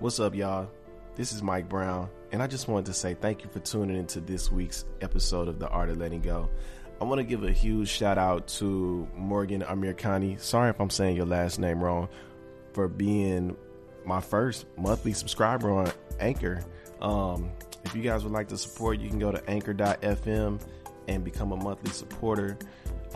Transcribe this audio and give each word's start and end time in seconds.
What's 0.00 0.20
up, 0.20 0.32
y'all? 0.36 0.70
This 1.16 1.32
is 1.32 1.42
Mike 1.42 1.68
Brown, 1.68 2.08
and 2.30 2.40
I 2.40 2.46
just 2.46 2.68
wanted 2.68 2.86
to 2.86 2.92
say 2.92 3.14
thank 3.14 3.42
you 3.42 3.50
for 3.50 3.58
tuning 3.58 3.96
into 3.96 4.20
this 4.20 4.48
week's 4.48 4.84
episode 5.00 5.48
of 5.48 5.58
The 5.58 5.66
Art 5.66 5.90
of 5.90 5.96
Letting 5.96 6.20
Go. 6.20 6.48
I 7.00 7.04
want 7.04 7.18
to 7.18 7.24
give 7.24 7.42
a 7.42 7.50
huge 7.50 7.88
shout 7.88 8.16
out 8.16 8.46
to 8.58 9.08
Morgan 9.16 9.62
Amirkhani. 9.62 10.38
Sorry 10.38 10.70
if 10.70 10.80
I'm 10.80 10.88
saying 10.88 11.16
your 11.16 11.26
last 11.26 11.58
name 11.58 11.82
wrong, 11.82 12.08
for 12.74 12.86
being 12.86 13.56
my 14.04 14.20
first 14.20 14.66
monthly 14.76 15.14
subscriber 15.14 15.68
on 15.68 15.90
Anchor. 16.20 16.62
Um, 17.02 17.50
if 17.84 17.96
you 17.96 18.02
guys 18.02 18.22
would 18.22 18.32
like 18.32 18.46
to 18.50 18.56
support, 18.56 19.00
you 19.00 19.08
can 19.08 19.18
go 19.18 19.32
to 19.32 19.50
anchor.fm 19.50 20.60
and 21.08 21.24
become 21.24 21.50
a 21.50 21.56
monthly 21.56 21.90
supporter. 21.90 22.56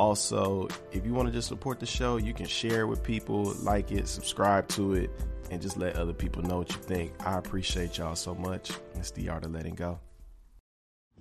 Also, 0.01 0.67
if 0.91 1.07
you 1.07 1.15
want 1.15 1.29
to 1.29 1.33
just 1.33 1.47
support 1.47 1.79
the 1.79 1.87
show, 1.87 2.17
you 2.17 2.35
can 2.35 2.47
share 2.47 2.81
it 2.81 2.87
with 2.87 3.05
people, 3.05 3.55
like 3.63 3.93
it, 3.93 4.09
subscribe 4.09 4.67
to 4.71 4.95
it, 4.95 5.11
and 5.53 5.61
just 5.61 5.77
let 5.77 5.97
other 5.97 6.15
people 6.15 6.43
know 6.43 6.57
what 6.57 6.71
you 6.71 6.79
think. 6.79 7.13
I 7.25 7.37
appreciate 7.37 7.99
y'all 7.99 8.17
so 8.17 8.35
much. 8.35 8.73
It's 8.95 9.11
the 9.11 9.29
art 9.29 9.45
of 9.45 9.53
letting 9.53 9.75
go. 9.75 10.01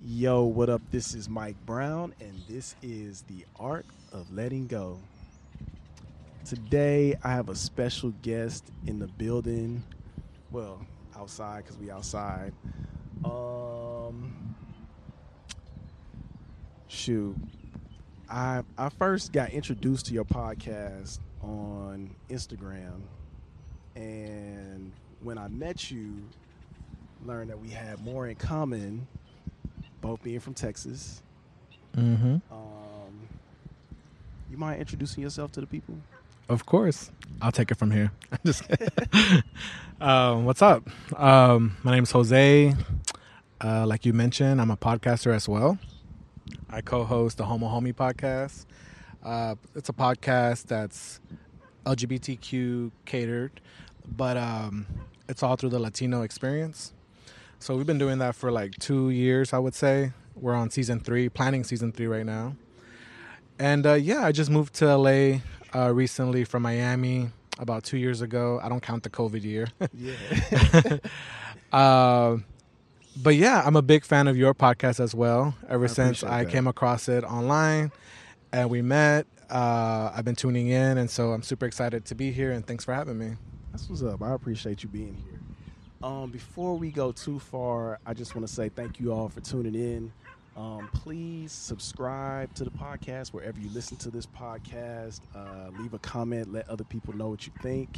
Yo, 0.02 0.44
what 0.44 0.70
up? 0.70 0.81
This 0.89 1.13
is 1.13 1.27
Mike 1.27 1.58
Brown, 1.66 2.13
and 2.22 2.34
this 2.48 2.75
is 2.81 3.23
the 3.23 3.45
art 3.59 3.86
of 4.13 4.31
letting 4.34 4.67
go. 4.67 4.98
Today, 6.45 7.13
I 7.25 7.31
have 7.34 7.49
a 7.49 7.55
special 7.55 8.12
guest 8.22 8.63
in 8.88 8.99
the 8.99 9.08
building. 9.08 9.84
Well, 10.50 10.80
outside 11.16 11.66
because 11.66 11.77
we 11.77 11.91
outside. 11.91 12.53
Um, 13.25 14.55
shoot, 16.88 17.36
I 18.30 18.63
I 18.77 18.88
first 18.89 19.34
got 19.34 19.50
introduced 19.50 20.05
to 20.05 20.13
your 20.13 20.25
podcast 20.25 21.20
on 21.44 22.16
Instagram, 22.30 23.02
and 24.02 24.91
when 25.22 25.38
I 25.38 25.48
met 25.48 25.91
you, 25.91 26.23
learned 27.26 27.50
that 27.52 27.59
we 27.59 27.70
had 27.70 28.04
more 28.04 28.28
in 28.28 28.36
common, 28.36 29.08
both 30.02 30.23
being 30.23 30.39
from 30.39 30.53
Texas. 30.53 31.22
Mm-hmm. 31.95 32.38
Um, 32.52 33.28
you 34.50 34.58
mind 34.58 34.80
introducing 34.80 35.23
yourself 35.23 35.52
to 35.53 35.62
the 35.62 35.67
people? 35.67 35.95
Of 36.50 36.66
course. 36.66 37.12
I'll 37.42 37.52
take 37.52 37.72
it 37.72 37.75
from 37.75 37.92
here. 37.92 38.12
Just 38.45 38.64
um, 40.02 40.45
what's 40.45 40.62
up? 40.62 40.90
Um, 41.18 41.78
my 41.84 41.92
name 41.92 42.03
is 42.03 42.12
Jose. 42.12 42.75
Uh, 43.64 43.86
like 43.86 44.06
you 44.06 44.14
mentioned, 44.14 44.59
I'm 44.59 44.72
a 44.72 44.78
podcaster 44.78 45.34
as 45.34 45.47
well. 45.47 45.78
I 46.70 46.81
co-host 46.81 47.38
the 47.38 47.45
Homo 47.45 47.68
Homie 47.68 47.94
podcast. 47.94 48.66
Uh, 49.23 49.56
it's 49.75 49.90
a 49.90 49.94
podcast 49.94 50.66
that's 50.66 51.20
LGBTQ 51.86 52.92
catered, 53.06 53.62
but 54.07 54.38
um, 54.38 54.85
it's 55.27 55.44
all 55.44 55.55
through 55.55 55.69
the 55.69 55.80
Latino 55.80 56.21
experience. 56.21 56.94
So 57.59 57.75
we've 57.77 57.85
been 57.85 57.97
doing 57.99 58.17
that 58.19 58.35
for 58.35 58.52
like 58.52 58.77
two 58.80 59.09
years, 59.09 59.53
I 59.53 59.59
would 59.59 59.75
say. 59.75 60.13
We're 60.35 60.55
on 60.55 60.69
season 60.71 60.99
three, 60.99 61.30
planning 61.30 61.63
season 61.63 61.91
three 61.91 62.07
right 62.07 62.25
now. 62.25 62.55
And 63.59 63.85
uh, 63.85 63.94
yeah, 63.94 64.25
I 64.25 64.31
just 64.31 64.49
moved 64.49 64.73
to 64.75 64.97
LA 64.97 65.39
uh, 65.75 65.94
recently 65.94 66.44
from 66.44 66.63
Miami 66.63 67.29
about 67.59 67.83
two 67.83 67.97
years 67.97 68.22
ago. 68.22 68.59
I 68.63 68.69
don't 68.69 68.81
count 68.81 69.03
the 69.03 69.09
COVID 69.09 69.44
year. 69.44 69.67
Yeah. 69.94 70.97
uh, 71.72 72.38
but 73.22 73.35
yeah, 73.35 73.61
I'm 73.66 73.75
a 73.75 73.81
big 73.81 74.05
fan 74.05 74.27
of 74.27 74.38
your 74.38 74.53
podcast 74.53 74.99
as 74.99 75.13
well. 75.13 75.53
Ever 75.69 75.85
I 75.85 75.88
since 75.88 76.23
I 76.23 76.44
that. 76.44 76.52
came 76.52 76.66
across 76.66 77.07
it 77.09 77.23
online 77.23 77.91
and 78.52 78.69
we 78.69 78.81
met, 78.81 79.27
uh, 79.49 80.11
I've 80.16 80.25
been 80.25 80.35
tuning 80.35 80.67
in, 80.69 80.97
and 80.97 81.09
so 81.09 81.31
I'm 81.33 81.44
super 81.44 81.66
excited 81.66 82.05
to 82.05 82.16
be 82.16 82.31
here. 82.31 82.52
And 82.52 82.66
thanks 82.66 82.85
for 82.85 82.94
having 82.94 83.17
me. 83.17 83.35
That's 83.72 83.89
what's 83.89 84.03
up. 84.03 84.22
I 84.22 84.33
appreciate 84.33 84.83
you 84.83 84.89
being 84.89 85.16
here. 85.16 85.39
Um, 86.03 86.31
before 86.31 86.77
we 86.77 86.91
go 86.91 87.11
too 87.11 87.39
far, 87.39 88.00
I 88.05 88.13
just 88.13 88.36
want 88.36 88.47
to 88.47 88.53
say 88.53 88.69
thank 88.69 89.00
you 89.00 89.13
all 89.13 89.30
for 89.30 89.39
tuning 89.39 89.75
in. 89.75 90.11
Um, 90.58 90.89
please 90.94 91.52
subscribe 91.52 92.53
to 92.56 92.66
the 92.66 92.72
podcast 92.72 93.29
wherever 93.29 93.59
you 93.59 93.69
listen 93.69 93.96
to 93.97 94.09
this 94.09 94.25
podcast. 94.25 95.22
Uh, 95.34 95.69
leave 95.79 95.94
a 95.94 96.00
comment, 96.00 96.51
let 96.51 96.68
other 96.69 96.84
people 96.84 97.16
know 97.16 97.29
what 97.29 97.46
you 97.46 97.53
think. 97.62 97.97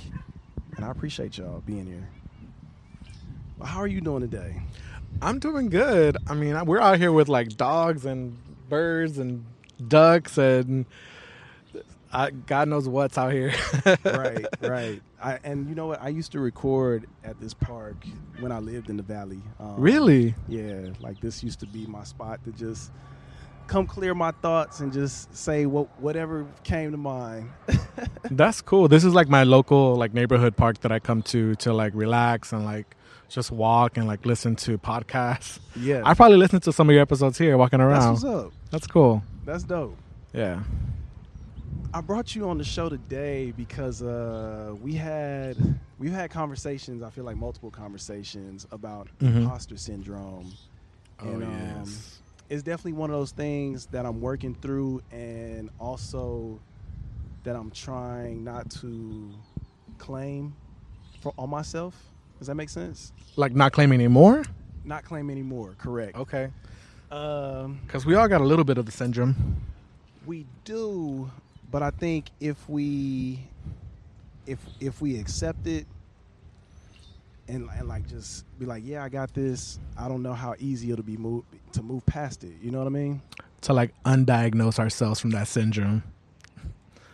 And 0.76 0.86
I 0.86 0.92
appreciate 0.92 1.38
y'all 1.38 1.64
being 1.66 1.88
here. 1.88 2.08
How 3.64 3.80
are 3.80 3.88
you 3.88 4.02
doing 4.02 4.22
today? 4.22 4.62
I'm 5.22 5.40
doing 5.40 5.70
good. 5.70 6.18
I 6.28 6.34
mean, 6.34 6.66
we're 6.66 6.82
out 6.82 7.00
here 7.00 7.12
with 7.12 7.30
like 7.30 7.56
dogs 7.58 8.06
and 8.06 8.38
birds 8.70 9.18
and 9.18 9.46
ducks 9.88 10.38
and 10.38 10.86
I, 12.14 12.30
God 12.30 12.68
knows 12.68 12.88
what's 12.88 13.18
out 13.18 13.32
here. 13.34 13.54
right, 14.06 14.46
right. 14.62 15.02
I, 15.22 15.40
and 15.44 15.68
you 15.68 15.76
know 15.76 15.88
what? 15.88 16.02
I 16.02 16.10
used 16.10 16.32
to 16.34 16.40
record 16.40 17.08
at 17.24 17.40
this 17.40 17.54
park 17.54 17.96
when 18.40 18.52
I 18.52 18.60
lived 18.60 18.90
in 18.90 18.98
the 18.98 19.04
valley. 19.04 19.42
Um, 19.60 19.76
Really? 19.78 20.36
Yeah, 20.48 20.90
like 21.00 21.20
this 21.22 21.44
used 21.44 21.60
to 21.62 21.66
be 21.66 21.86
my 21.88 22.04
spot 22.04 22.44
to 22.46 22.52
just 22.52 22.92
come 23.68 23.88
clear 23.88 24.14
my 24.14 24.32
thoughts 24.42 24.82
and 24.82 24.92
just 24.92 25.34
say 25.36 25.66
what 25.66 25.88
whatever 26.00 26.46
came 26.64 26.92
to 26.92 26.98
mind. 26.98 27.50
That's 28.30 28.62
cool. 28.62 28.88
This 28.88 29.04
is 29.04 29.14
like 29.14 29.28
my 29.30 29.44
local 29.44 29.96
like 29.96 30.14
neighborhood 30.14 30.56
park 30.56 30.82
that 30.82 30.92
I 30.92 31.00
come 31.00 31.22
to 31.24 31.56
to 31.56 31.74
like 31.74 31.94
relax 31.96 32.52
and 32.54 32.64
like 32.66 32.96
just 33.30 33.52
walk 33.52 33.98
and 33.98 34.06
like 34.06 34.26
listen 34.26 34.56
to 34.58 34.78
podcasts. 34.78 35.60
yeah, 35.76 36.02
I 36.06 36.14
probably 36.14 36.38
listen 36.38 36.60
to 36.62 36.72
some 36.74 36.90
of 36.90 36.94
your 36.94 37.02
episodes 37.02 37.38
here 37.38 37.58
walking 37.58 37.80
that's 37.80 37.88
around. 38.06 38.14
what's 38.14 38.24
up. 38.26 38.52
That's 38.70 38.86
cool. 38.88 39.24
That's 39.46 39.64
dope. 39.64 39.98
Yeah. 40.34 40.62
I 41.94 42.02
brought 42.02 42.34
you 42.36 42.50
on 42.50 42.58
the 42.58 42.64
show 42.64 42.90
today 42.90 43.52
because 43.56 44.02
uh, 44.02 44.74
we 44.82 44.94
had 44.96 45.56
we've 46.00 46.12
had 46.12 46.32
conversations. 46.32 47.04
I 47.04 47.10
feel 47.12 47.24
like 47.24 47.38
multiple 47.38 47.70
conversations 47.70 48.66
about 48.72 49.10
Mhm. 49.20 49.44
imposter 49.44 49.78
syndrome. 49.78 50.52
Oh, 51.20 51.30
And, 51.30 51.44
um, 51.44 51.88
it's 52.50 52.64
definitely 52.64 52.94
one 52.94 53.10
of 53.12 53.16
those 53.16 53.32
things 53.32 53.86
that 53.88 54.06
I'm 54.06 54.20
working 54.22 54.56
through, 54.56 55.02
and 55.12 55.70
also 55.80 56.60
that 57.44 57.56
I'm 57.56 57.70
trying 57.72 58.44
not 58.44 58.70
to 58.82 59.30
claim 60.00 60.56
for 61.22 61.34
on 61.38 61.50
myself. 61.52 61.96
Does 62.40 62.48
that 62.48 62.56
make 62.56 62.70
sense? 62.70 63.14
Like 63.36 63.54
not 63.54 63.72
claiming 63.72 64.00
anymore? 64.00 64.44
Not 64.84 65.04
claim 65.06 65.30
anymore. 65.30 65.76
Correct. 65.78 66.18
Okay. 66.18 66.50
Um, 67.12 67.80
Because 67.86 68.06
we 68.06 68.16
all 68.16 68.28
got 68.28 68.42
a 68.42 68.44
little 68.44 68.66
bit 68.66 68.78
of 68.80 68.86
the 68.88 68.92
syndrome. 68.92 69.36
we 70.26 70.46
do, 70.66 71.30
but 71.74 71.82
I 71.82 71.90
think 71.90 72.30
if 72.40 72.70
we 72.70 73.40
if 74.46 74.60
if 74.80 75.02
we 75.02 75.20
accept 75.20 75.66
it 75.66 75.88
and, 77.48 77.68
and 77.76 77.88
like 77.88 78.08
just 78.08 78.46
be 78.60 78.68
like, 78.68 78.84
yeah, 78.86 79.04
I 79.04 79.10
got 79.10 79.34
this. 79.34 79.80
I 79.98 80.08
don't 80.08 80.22
know 80.22 80.34
how 80.34 80.54
easy 80.60 80.92
it'll 80.92 81.04
be 81.04 81.18
move 81.18 81.44
to 81.72 81.82
move 81.82 82.06
past 82.06 82.44
it. 82.44 82.54
You 82.62 82.70
know 82.70 82.78
what 82.78 82.86
I 82.86 82.92
mean? 82.92 83.24
To 83.62 83.74
like 83.74 83.92
undiagnose 84.06 84.78
ourselves 84.78 85.20
from 85.20 85.32
that 85.32 85.48
syndrome. 85.48 86.04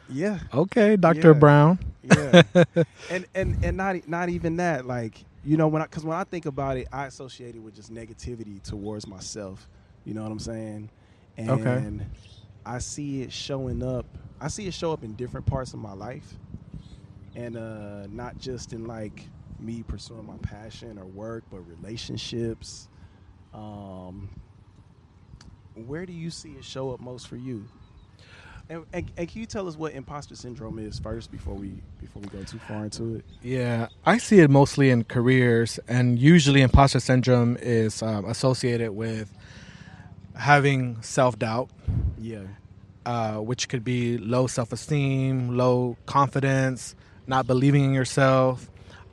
Yeah. 0.10 0.40
Okay, 0.54 0.98
Dr. 0.98 1.30
Yeah. 1.30 1.40
Brown. 1.40 1.80
yeah 2.04 2.44
and 3.10 3.26
and 3.34 3.64
and 3.64 3.78
not 3.78 4.08
not 4.10 4.28
even 4.28 4.58
that 4.58 4.86
like 4.86 5.24
you 5.46 5.56
know 5.58 5.68
when 5.68 5.82
i 5.82 5.86
because 5.86 6.04
when 6.04 6.18
i 6.18 6.24
think 6.24 6.46
about 6.46 6.78
it 6.78 6.88
i 6.94 7.06
associate 7.06 7.56
it 7.56 7.60
with 7.60 7.76
just 7.76 7.94
negativity 7.94 8.62
towards 8.64 9.06
myself 9.06 9.68
you 10.06 10.14
know 10.14 10.24
what 10.24 10.32
i'm 10.32 10.40
saying 10.40 10.90
and 11.38 11.50
Okay. 11.52 11.84
I 12.66 12.78
see 12.80 13.22
it 13.22 13.32
showing 13.32 13.84
up 13.84 14.06
i 14.42 14.48
see 14.48 14.68
it 14.68 14.74
show 14.74 14.92
up 14.92 15.04
in 15.04 15.14
different 15.14 15.46
parts 15.46 15.74
of 15.74 15.80
my 15.80 15.94
life. 15.94 16.34
And 17.36 17.58
uh 17.58 18.08
not 18.08 18.38
just 18.38 18.74
in 18.74 18.86
like 18.86 19.24
me 19.60 19.84
pursuing 19.84 20.26
my 20.26 20.38
passion 20.38 20.98
or 20.98 21.06
work 21.06 21.44
but 21.52 21.60
relationships. 21.60 22.88
Um 23.54 24.30
where 25.76 26.06
do 26.06 26.14
you 26.14 26.30
see 26.30 26.52
it 26.54 26.66
show 26.66 26.92
up 26.92 27.00
most 27.00 27.28
for 27.28 27.38
you? 27.38 27.66
And, 28.70 28.86
and, 28.94 29.12
and 29.18 29.28
can 29.28 29.42
you 29.42 29.48
tell 29.48 29.68
us 29.68 29.76
what 29.76 29.94
imposter 29.94 30.36
syndrome 30.36 30.78
is 30.78 31.00
first 31.00 31.32
before 31.32 31.56
we 31.56 31.82
before 32.00 32.22
we 32.22 32.28
go 32.28 32.44
too 32.44 32.60
far 32.60 32.84
into 32.84 33.16
it? 33.16 33.26
Yeah, 33.42 33.88
I 34.06 34.20
see 34.20 34.40
it 34.40 34.50
mostly 34.50 34.92
in 34.92 35.06
careers, 35.06 35.80
and 35.88 36.20
usually 36.20 36.62
imposter 36.62 37.00
syndrome 37.00 37.58
is 37.62 38.04
um, 38.04 38.26
associated 38.26 38.92
with 38.92 39.34
having 40.40 41.02
self 41.02 41.38
doubt, 41.38 41.70
Yeah, 42.18 42.40
uh, 43.06 43.36
which 43.36 43.70
could 43.70 43.84
be 43.84 44.18
low 44.18 44.48
self 44.48 44.72
esteem, 44.74 45.56
low 45.56 45.98
confidence, 46.06 46.96
not 47.28 47.46
believing 47.46 47.84
in 47.86 47.94
yourself. 47.94 48.70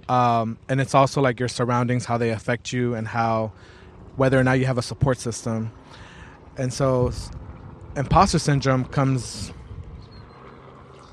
Um, 0.08 0.56
and 0.69 0.81
it's 0.81 0.94
also 0.94 1.20
like 1.20 1.40
your 1.40 1.49
surroundings, 1.49 2.05
how 2.06 2.17
they 2.17 2.31
affect 2.31 2.73
you, 2.73 2.94
and 2.94 3.06
how 3.08 3.52
whether 4.17 4.38
or 4.38 4.44
not 4.44 4.58
you 4.58 4.67
have 4.67 4.78
a 4.78 4.82
support 4.82 5.19
system. 5.19 5.73
And 6.56 6.73
so, 6.73 7.08
s- 7.08 7.31
imposter 7.96 8.38
syndrome 8.38 8.84
comes 8.87 9.52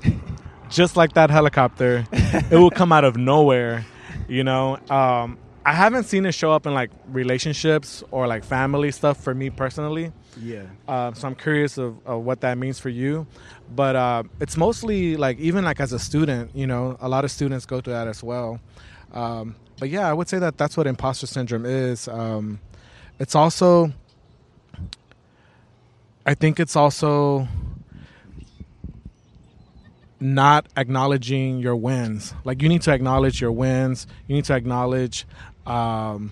just 0.70 0.96
like 0.96 1.14
that 1.14 1.30
helicopter. 1.30 2.06
it 2.12 2.52
will 2.58 2.72
come 2.72 2.92
out 2.92 3.04
of 3.04 3.18
nowhere, 3.18 3.86
you 4.28 4.44
know. 4.44 4.78
Um, 4.90 5.38
I 5.66 5.74
haven't 5.74 6.04
seen 6.04 6.26
it 6.26 6.34
show 6.34 6.52
up 6.52 6.66
in 6.66 6.74
like 6.74 6.92
relationships 7.08 8.04
or 8.12 8.28
like 8.28 8.44
family 8.44 8.92
stuff 8.92 9.24
for 9.24 9.34
me 9.34 9.50
personally. 9.50 10.12
yeah, 10.42 10.64
Uh, 10.88 11.14
so 11.14 11.28
I'm 11.28 11.36
curious 11.36 11.78
of, 11.78 11.96
of 12.06 12.24
what 12.24 12.42
that 12.42 12.58
means 12.58 12.80
for 12.80 12.90
you. 12.90 13.26
But 13.74 13.96
uh, 13.96 14.24
it's 14.42 14.58
mostly 14.58 15.16
like 15.16 15.40
even 15.40 15.64
like 15.64 15.80
as 15.80 15.94
a 15.94 16.00
student, 16.00 16.52
you 16.54 16.68
know, 16.68 16.98
a 17.00 17.08
lot 17.08 17.24
of 17.24 17.32
students 17.32 17.66
go 17.66 17.80
through 17.80 17.94
that 17.94 18.08
as 18.10 18.22
well. 18.22 18.60
Um, 19.14 19.56
but 19.80 19.90
yeah, 19.90 20.10
I 20.10 20.14
would 20.14 20.28
say 20.28 20.38
that 20.40 20.58
that's 20.58 20.76
what 20.76 20.86
imposter 20.86 21.28
syndrome 21.28 21.66
is. 21.66 22.08
Um, 22.10 22.60
it's 23.20 23.36
also, 23.36 23.94
I 26.26 26.34
think 26.34 26.60
it's 26.60 26.76
also 26.76 27.48
not 30.20 30.68
acknowledging 30.78 31.60
your 31.60 31.76
wins. 31.76 32.34
Like 32.44 32.62
you 32.62 32.70
need 32.70 32.82
to 32.84 32.92
acknowledge 32.92 33.42
your 33.42 33.52
wins. 33.52 34.08
You 34.28 34.36
need 34.36 34.46
to 34.46 34.54
acknowledge 34.56 35.26
um, 35.66 36.32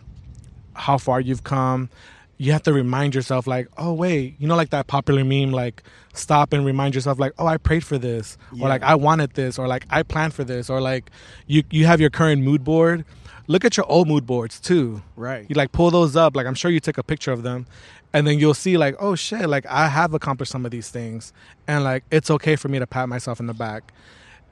how 0.74 0.98
far 0.98 1.20
you've 1.20 1.44
come. 1.44 1.90
You 2.38 2.54
have 2.54 2.64
to 2.64 2.74
remind 2.74 3.14
yourself, 3.14 3.46
like, 3.46 3.68
oh 3.78 3.94
wait, 3.94 4.36
you 4.40 4.48
know, 4.48 4.56
like 4.56 4.72
that 4.72 4.88
popular 4.88 5.24
meme, 5.24 5.52
like 5.52 5.84
stop 6.14 6.54
and 6.54 6.66
remind 6.66 6.96
yourself, 6.96 7.20
like, 7.20 7.34
oh, 7.38 7.46
I 7.46 7.58
prayed 7.58 7.84
for 7.84 8.00
this, 8.00 8.36
Yeah. 8.52 8.66
or 8.66 8.70
like 8.70 8.82
I 8.82 8.96
wanted 8.96 9.34
this, 9.34 9.60
or 9.60 9.68
like 9.68 9.86
I 9.92 10.02
planned 10.02 10.34
for 10.34 10.44
this, 10.44 10.68
or 10.70 10.82
like 10.82 11.12
you 11.46 11.64
you 11.70 11.86
have 11.86 12.02
your 12.02 12.10
current 12.10 12.42
mood 12.42 12.64
board. 12.64 13.06
Look 13.48 13.64
at 13.66 13.78
your 13.78 13.86
old 13.86 14.08
mood 14.08 14.26
boards 14.26 14.60
too. 14.60 15.04
Right. 15.16 15.46
You 15.50 15.56
like 15.56 15.72
pull 15.72 15.92
those 15.92 16.16
up. 16.16 16.36
Like 16.36 16.48
I'm 16.48 16.56
sure 16.56 16.72
you 16.72 16.80
took 16.80 16.98
a 16.98 17.04
picture 17.04 17.32
of 17.32 17.44
them, 17.44 17.68
and 18.12 18.26
then 18.26 18.40
you'll 18.40 18.56
see 18.56 18.76
like, 18.76 18.96
oh 19.00 19.14
shit, 19.14 19.48
like 19.48 19.68
I 19.68 19.88
have 19.88 20.16
accomplished 20.16 20.52
some 20.52 20.66
of 20.66 20.72
these 20.72 20.90
things, 20.90 21.34
and 21.68 21.84
like 21.84 22.04
it's 22.10 22.32
okay 22.32 22.56
for 22.56 22.70
me 22.70 22.80
to 22.80 22.88
pat 22.88 23.08
myself 23.08 23.40
in 23.40 23.46
the 23.46 23.54
back. 23.54 23.94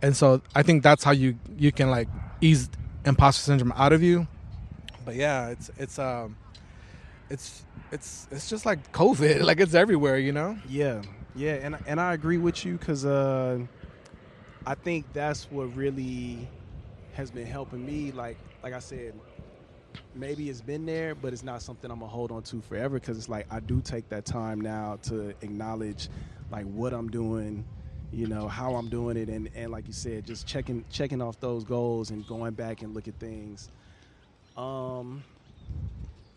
And 0.03 0.15
so 0.15 0.43
I 0.53 0.61
think 0.61 0.83
that's 0.83 1.03
how 1.03 1.11
you 1.11 1.39
you 1.57 1.71
can 1.71 1.89
like 1.89 2.07
ease 2.39 2.69
imposter 3.03 3.41
syndrome 3.41 3.73
out 3.75 3.93
of 3.93 4.03
you. 4.03 4.27
But 5.09 5.15
yeah, 5.15 5.47
it's 5.47 5.71
it's 5.75 5.97
um 5.97 6.35
it's 7.31 7.65
it's 7.91 8.27
it's 8.29 8.47
just 8.47 8.63
like 8.63 8.91
COVID. 8.91 9.41
Like 9.43 9.59
it's 9.59 9.73
everywhere, 9.73 10.19
you 10.19 10.31
know. 10.31 10.55
Yeah, 10.69 11.01
yeah, 11.33 11.53
and 11.53 11.75
and 11.87 11.99
I 11.99 12.13
agree 12.13 12.37
with 12.37 12.63
you 12.63 12.77
because 12.77 13.07
uh, 13.07 13.57
I 14.67 14.75
think 14.75 15.11
that's 15.11 15.49
what 15.49 15.75
really 15.75 16.47
has 17.13 17.31
been 17.31 17.47
helping 17.47 17.83
me. 17.83 18.11
Like 18.11 18.37
like 18.61 18.73
I 18.73 18.77
said, 18.77 19.15
maybe 20.13 20.47
it's 20.47 20.61
been 20.61 20.85
there, 20.85 21.15
but 21.15 21.33
it's 21.33 21.41
not 21.41 21.63
something 21.63 21.89
I'm 21.89 22.01
gonna 22.01 22.11
hold 22.11 22.31
on 22.31 22.43
to 22.43 22.61
forever 22.61 22.99
because 22.99 23.17
it's 23.17 23.29
like 23.29 23.47
I 23.49 23.61
do 23.61 23.81
take 23.81 24.09
that 24.09 24.25
time 24.25 24.61
now 24.61 24.99
to 25.05 25.29
acknowledge 25.41 26.09
like 26.51 26.67
what 26.67 26.93
I'm 26.93 27.09
doing, 27.09 27.65
you 28.11 28.27
know, 28.27 28.47
how 28.47 28.75
I'm 28.75 28.89
doing 28.89 29.17
it, 29.17 29.27
and 29.27 29.49
and 29.55 29.71
like 29.71 29.87
you 29.87 29.93
said, 29.93 30.27
just 30.27 30.45
checking 30.45 30.85
checking 30.91 31.19
off 31.19 31.39
those 31.39 31.63
goals 31.63 32.11
and 32.11 32.27
going 32.27 32.53
back 32.53 32.83
and 32.83 32.93
look 32.93 33.07
at 33.07 33.19
things. 33.19 33.71
Um, 34.59 35.23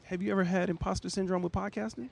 have 0.04 0.22
you 0.22 0.30
ever 0.30 0.44
had 0.44 0.70
imposter 0.70 1.10
syndrome 1.10 1.42
with 1.42 1.52
podcasting? 1.52 2.08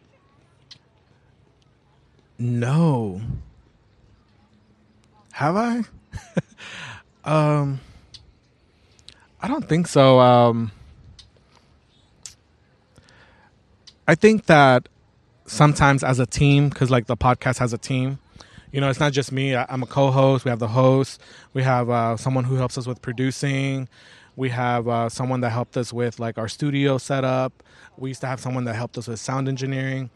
No. 2.36 3.20
Have 5.30 5.54
I? 5.54 5.82
um 7.24 7.78
I 9.40 9.46
don't 9.46 9.68
think 9.68 9.86
so. 9.86 10.18
Um 10.18 10.72
I 14.08 14.16
think 14.16 14.46
that 14.46 14.88
sometimes 15.46 16.02
as 16.02 16.18
a 16.18 16.26
team 16.26 16.70
cuz 16.70 16.90
like 16.90 17.06
the 17.06 17.16
podcast 17.16 17.58
has 17.58 17.72
a 17.72 17.78
team, 17.78 18.18
you 18.72 18.80
know, 18.80 18.90
it's 18.90 18.98
not 18.98 19.12
just 19.12 19.30
me. 19.30 19.54
I, 19.54 19.64
I'm 19.68 19.84
a 19.84 19.86
co-host. 19.86 20.44
We 20.44 20.48
have 20.48 20.58
the 20.58 20.68
host. 20.68 21.20
We 21.54 21.62
have 21.62 21.88
uh, 21.88 22.16
someone 22.16 22.44
who 22.44 22.56
helps 22.56 22.76
us 22.78 22.86
with 22.86 23.00
producing. 23.00 23.88
We 24.36 24.48
have 24.50 24.88
uh, 24.88 25.08
someone 25.08 25.40
that 25.40 25.50
helped 25.50 25.76
us 25.76 25.92
with 25.92 26.18
like 26.18 26.38
our 26.38 26.48
studio 26.48 26.98
setup. 26.98 27.62
We 27.96 28.10
used 28.10 28.20
to 28.22 28.26
have 28.26 28.40
someone 28.40 28.64
that 28.64 28.74
helped 28.74 28.96
us 28.96 29.08
with 29.08 29.20
sound 29.20 29.48
engineering. 29.48 30.10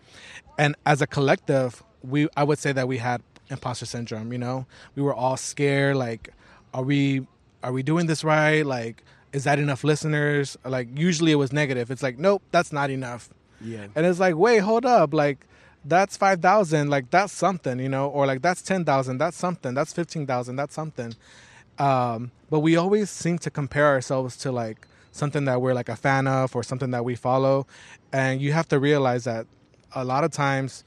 And 0.59 0.77
as 0.87 1.03
a 1.03 1.07
collective, 1.07 1.83
we 2.03 2.29
I 2.37 2.45
would 2.45 2.59
say 2.59 2.73
that 2.73 2.89
we 2.89 2.99
had 2.99 3.23
imposter 3.51 3.87
syndrome. 3.87 4.33
You 4.33 4.39
know, 4.39 4.67
we 4.95 5.03
were 5.03 5.15
all 5.15 5.37
scared. 5.37 5.97
Like, 5.97 6.31
are 6.73 6.83
we 6.83 7.27
are 7.63 7.73
we 7.73 7.83
doing 7.83 8.07
this 8.07 8.25
right? 8.25 8.65
Like, 8.65 9.03
is 9.33 9.45
that 9.45 9.59
enough 9.59 9.85
listeners? 9.85 10.57
Like, 10.65 10.89
usually 10.97 11.33
it 11.33 11.37
was 11.37 11.53
negative. 11.53 11.91
It's 11.91 12.03
like, 12.03 12.19
nope, 12.19 12.43
that's 12.51 12.73
not 12.73 12.91
enough. 12.91 13.31
Yeah. 13.61 13.87
And 13.95 14.07
it's 14.07 14.21
like, 14.21 14.37
wait, 14.37 14.59
hold 14.59 14.85
up, 14.85 15.15
like 15.15 15.47
that's 15.85 16.17
five 16.17 16.41
thousand, 16.41 16.89
like 16.91 17.11
that's 17.11 17.33
something, 17.33 17.79
you 17.79 17.89
know, 17.89 18.09
or 18.09 18.27
like 18.27 18.43
that's 18.43 18.63
ten 18.63 18.85
thousand, 18.85 19.19
that's 19.19 19.37
something, 19.37 19.75
that's 19.75 19.93
fifteen 19.93 20.27
thousand, 20.27 20.57
that's 20.57 20.75
something. 20.75 21.15
Um, 21.79 22.31
but 22.50 22.61
we 22.61 22.76
always 22.76 23.11
seem 23.11 23.38
to 23.38 23.50
compare 23.50 23.87
ourselves 23.87 24.37
to 24.38 24.53
like 24.53 24.87
something 25.11 25.44
that 25.44 25.61
we're 25.61 25.75
like 25.75 25.88
a 25.88 25.97
fan 25.97 26.26
of 26.26 26.55
or 26.55 26.62
something 26.62 26.91
that 26.91 27.05
we 27.05 27.15
follow, 27.15 27.67
and 28.12 28.41
you 28.41 28.53
have 28.53 28.69
to 28.69 28.79
realize 28.79 29.25
that 29.25 29.47
a 29.94 30.05
lot 30.05 30.25
of 30.25 30.31
times 30.31 30.85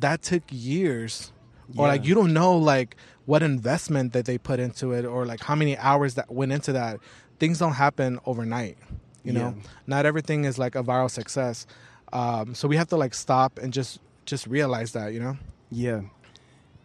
that 0.00 0.22
took 0.22 0.42
years, 0.50 1.32
or 1.76 1.86
like 1.86 2.04
you 2.04 2.14
don't 2.14 2.32
know 2.32 2.56
like 2.56 2.96
what 3.26 3.42
investment 3.42 4.12
that 4.12 4.24
they 4.24 4.38
put 4.38 4.58
into 4.58 4.92
it, 4.92 5.04
or 5.04 5.26
like 5.26 5.40
how 5.40 5.54
many 5.54 5.76
hours 5.78 6.14
that 6.14 6.30
went 6.30 6.52
into 6.52 6.72
that. 6.72 6.98
Things 7.38 7.58
don't 7.58 7.74
happen 7.74 8.20
overnight, 8.26 8.78
you 9.24 9.32
know. 9.32 9.54
Yeah. 9.56 9.62
Not 9.86 10.06
everything 10.06 10.44
is 10.44 10.58
like 10.58 10.74
a 10.74 10.82
viral 10.82 11.10
success. 11.10 11.66
Um, 12.12 12.54
so 12.54 12.68
we 12.68 12.76
have 12.76 12.88
to 12.88 12.96
like 12.96 13.14
stop 13.14 13.58
and 13.58 13.72
just 13.72 13.98
just 14.26 14.46
realize 14.46 14.92
that, 14.92 15.12
you 15.12 15.20
know. 15.20 15.36
Yeah, 15.70 16.02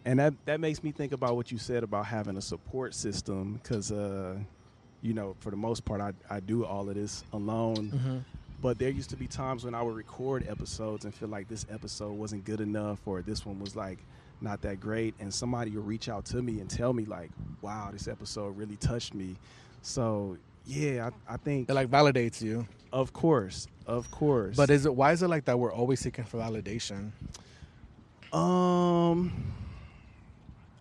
and 0.04 0.18
that 0.18 0.34
that 0.46 0.60
makes 0.60 0.82
me 0.82 0.92
think 0.92 1.12
about 1.12 1.36
what 1.36 1.50
you 1.52 1.58
said 1.58 1.82
about 1.82 2.06
having 2.06 2.36
a 2.36 2.42
support 2.42 2.94
system 2.94 3.60
because, 3.62 3.92
uh, 3.92 4.36
you 5.02 5.12
know, 5.14 5.36
for 5.40 5.50
the 5.50 5.56
most 5.56 5.84
part, 5.84 6.00
I 6.00 6.12
I 6.30 6.40
do 6.40 6.64
all 6.64 6.88
of 6.88 6.94
this 6.94 7.24
alone. 7.32 8.24
But 8.60 8.78
there 8.80 8.90
used 8.90 9.10
to 9.10 9.16
be 9.16 9.28
times 9.28 9.64
when 9.64 9.72
I 9.72 9.82
would 9.82 9.94
record 9.94 10.44
episodes 10.48 11.04
and 11.04 11.14
feel 11.14 11.28
like 11.28 11.46
this 11.48 11.64
episode 11.70 12.12
wasn't 12.14 12.44
good 12.44 12.60
enough, 12.60 12.98
or 13.06 13.22
this 13.22 13.46
one 13.46 13.60
was 13.60 13.76
like 13.76 13.98
not 14.40 14.62
that 14.62 14.80
great, 14.80 15.14
and 15.20 15.32
somebody 15.32 15.70
would 15.72 15.86
reach 15.86 16.08
out 16.08 16.24
to 16.26 16.42
me 16.42 16.58
and 16.60 16.68
tell 16.68 16.92
me 16.92 17.04
like, 17.04 17.30
"Wow, 17.62 17.90
this 17.92 18.08
episode 18.08 18.56
really 18.56 18.74
touched 18.76 19.14
me." 19.14 19.36
So 19.82 20.36
yeah, 20.66 21.10
I, 21.28 21.34
I 21.34 21.36
think 21.36 21.70
It 21.70 21.74
like 21.74 21.88
validates 21.88 22.42
you. 22.42 22.66
of 22.92 23.12
course, 23.12 23.68
of 23.86 24.10
course. 24.10 24.56
But 24.56 24.70
is 24.70 24.86
it 24.86 24.94
why 24.94 25.12
is 25.12 25.22
it 25.22 25.28
like 25.28 25.44
that 25.44 25.56
we're 25.58 25.72
always 25.72 26.00
seeking 26.00 26.24
for 26.24 26.38
validation? 26.38 27.12
um, 28.32 29.32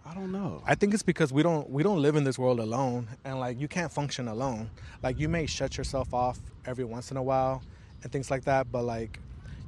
I 0.09 0.13
don't 0.13 0.31
know. 0.31 0.61
I 0.65 0.75
think 0.75 0.93
it's 0.93 1.03
because 1.03 1.33
we 1.33 1.43
don't 1.43 1.69
we 1.69 1.83
don't 1.83 2.01
live 2.01 2.15
in 2.15 2.23
this 2.23 2.39
world 2.39 2.61
alone 2.61 3.09
and 3.25 3.39
like 3.39 3.59
you 3.59 3.67
can't 3.67 3.91
function 3.91 4.29
alone. 4.29 4.69
Like 5.03 5.19
you 5.19 5.27
may 5.27 5.45
shut 5.45 5.77
yourself 5.77 6.13
off 6.13 6.39
every 6.65 6.85
once 6.85 7.11
in 7.11 7.17
a 7.17 7.23
while 7.23 7.61
and 8.03 8.11
things 8.11 8.31
like 8.31 8.45
that, 8.45 8.71
but 8.71 8.83
like 8.83 9.19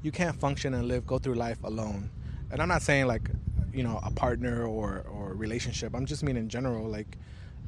you 0.01 0.13
can't 0.13 0.39
function 0.39 0.74
and 0.74 0.88
live 0.88 1.06
go 1.06 1.18
through 1.18 1.33
life 1.33 1.62
alone. 1.63 2.09
And 2.51 2.62
I'm 2.62 2.69
not 2.69 2.81
saying 2.81 3.07
like 3.07 3.30
you 3.74 3.83
know 3.83 4.00
a 4.01 4.12
partner 4.12 4.65
or 4.65 5.06
or 5.12 5.33
relationship. 5.33 5.94
I'm 5.94 6.06
just 6.06 6.24
mean 6.24 6.38
in 6.38 6.47
general 6.47 6.88
like 6.88 7.18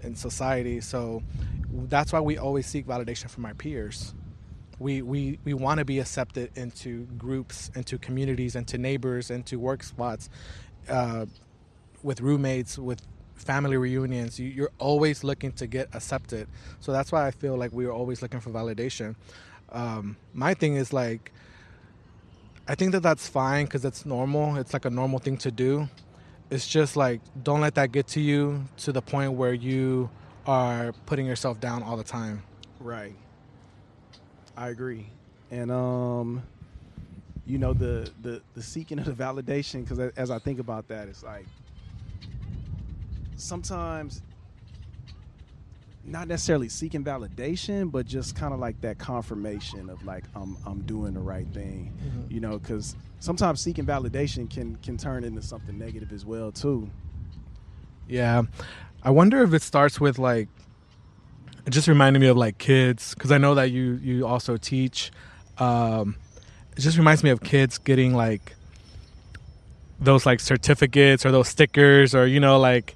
in 0.02 0.16
society. 0.16 0.80
So 0.80 1.24
that's 1.90 2.14
why 2.14 2.22
we 2.22 2.38
always 2.38 2.68
seek 2.68 2.88
validation 2.88 3.30
from 3.30 3.46
our 3.46 3.54
peers. 3.54 4.14
We 4.80 5.02
we 5.02 5.40
we 5.44 5.54
want 5.54 5.80
to 5.80 5.86
be 5.86 6.00
accepted 6.00 6.52
into 6.56 7.04
groups, 7.18 7.70
into 7.76 7.98
communities, 7.98 8.56
into 8.56 8.78
neighbors, 8.78 9.30
into 9.30 9.60
work 9.60 9.84
spots. 9.84 10.30
Uh, 10.88 11.26
with 12.04 12.22
roommates, 12.22 12.78
with 12.78 13.02
family 13.36 13.78
reunions, 13.78 14.40
you, 14.40 14.48
you're 14.50 14.72
always 14.78 15.24
looking 15.24 15.52
to 15.54 15.68
get 15.68 15.90
accepted. 15.94 16.48
So 16.80 16.92
that's 16.92 17.12
why 17.12 17.28
I 17.28 17.32
feel 17.32 17.58
like 17.58 17.72
we 17.74 17.86
are 17.86 17.92
always 17.92 18.22
looking 18.22 18.40
for 18.40 18.52
validation. 18.52 19.16
Um, 19.72 20.18
my 20.34 20.54
thing 20.54 20.76
is 20.76 20.94
like, 20.94 21.32
I 22.68 22.76
think 22.76 22.92
that 22.92 23.02
that's 23.02 23.28
fine 23.28 23.66
because 23.66 23.84
it's 23.84 24.06
normal. 24.06 24.56
It's 24.58 24.74
like 24.74 24.86
a 24.86 24.90
normal 24.90 25.20
thing 25.20 25.38
to 25.38 25.52
do. 25.52 25.90
It's 26.50 26.68
just 26.68 26.96
like 26.96 27.22
don't 27.42 27.62
let 27.62 27.76
that 27.76 27.92
get 27.92 28.08
to 28.08 28.22
you 28.22 28.66
to 28.78 28.92
the 28.92 29.02
point 29.02 29.34
where 29.34 29.54
you 29.54 30.10
are 30.46 30.94
putting 31.06 31.26
yourself 31.26 31.60
down 31.60 31.82
all 31.82 31.98
the 31.98 32.04
time. 32.04 32.44
Right. 32.80 33.16
I 34.56 34.70
agree. 34.70 35.08
And 35.50 35.72
um 35.72 36.44
you 37.46 37.58
know 37.58 37.74
the 37.74 38.12
the 38.22 38.42
the 38.54 38.62
seeking 38.62 39.00
of 39.00 39.06
the 39.06 39.14
validation 39.14 39.88
cuz 39.88 39.98
as 40.00 40.30
I 40.30 40.40
think 40.40 40.60
about 40.60 40.88
that 40.90 41.08
it's 41.08 41.24
like 41.24 41.46
sometimes 43.42 44.22
not 46.04 46.28
necessarily 46.28 46.68
seeking 46.68 47.04
validation 47.04 47.92
but 47.92 48.06
just 48.06 48.36
kind 48.36 48.54
of 48.54 48.60
like 48.60 48.80
that 48.82 48.98
confirmation 48.98 49.90
of 49.90 50.04
like 50.04 50.24
I'm 50.36 50.58
I'm 50.66 50.82
doing 50.82 51.14
the 51.14 51.20
right 51.20 51.48
thing. 51.54 51.94
Mhm. 52.04 52.32
You 52.32 52.40
know 52.40 52.60
cuz 52.60 52.96
sometimes 53.20 53.62
seeking 53.62 53.86
validation 53.86 54.50
can 54.50 54.78
can 54.78 54.98
turn 54.98 55.24
into 55.24 55.42
something 55.42 55.78
negative 55.78 56.12
as 56.12 56.26
well 56.26 56.52
too. 56.52 56.90
Yeah. 58.08 58.44
I 59.04 59.10
wonder 59.12 59.42
if 59.44 59.54
it 59.54 59.62
starts 59.62 60.00
with 60.00 60.18
like 60.20 60.48
it 61.66 61.70
just 61.70 61.88
reminded 61.88 62.20
me 62.20 62.28
of 62.28 62.38
like 62.38 62.58
kids 62.58 63.14
because 63.14 63.32
I 63.32 63.38
know 63.38 63.56
that 63.56 63.72
you 63.72 64.00
you 64.02 64.26
also 64.26 64.58
teach. 64.58 65.12
Um, 65.60 66.16
it 66.76 66.82
just 66.82 66.98
reminds 66.98 67.24
me 67.24 67.30
of 67.30 67.42
kids 67.42 67.78
getting 67.78 68.16
like 68.16 68.56
those 70.00 70.26
like 70.26 70.40
certificates 70.40 71.26
or 71.26 71.32
those 71.32 71.48
stickers 71.48 72.16
or 72.16 72.26
you 72.26 72.40
know 72.40 72.60
like 72.60 72.96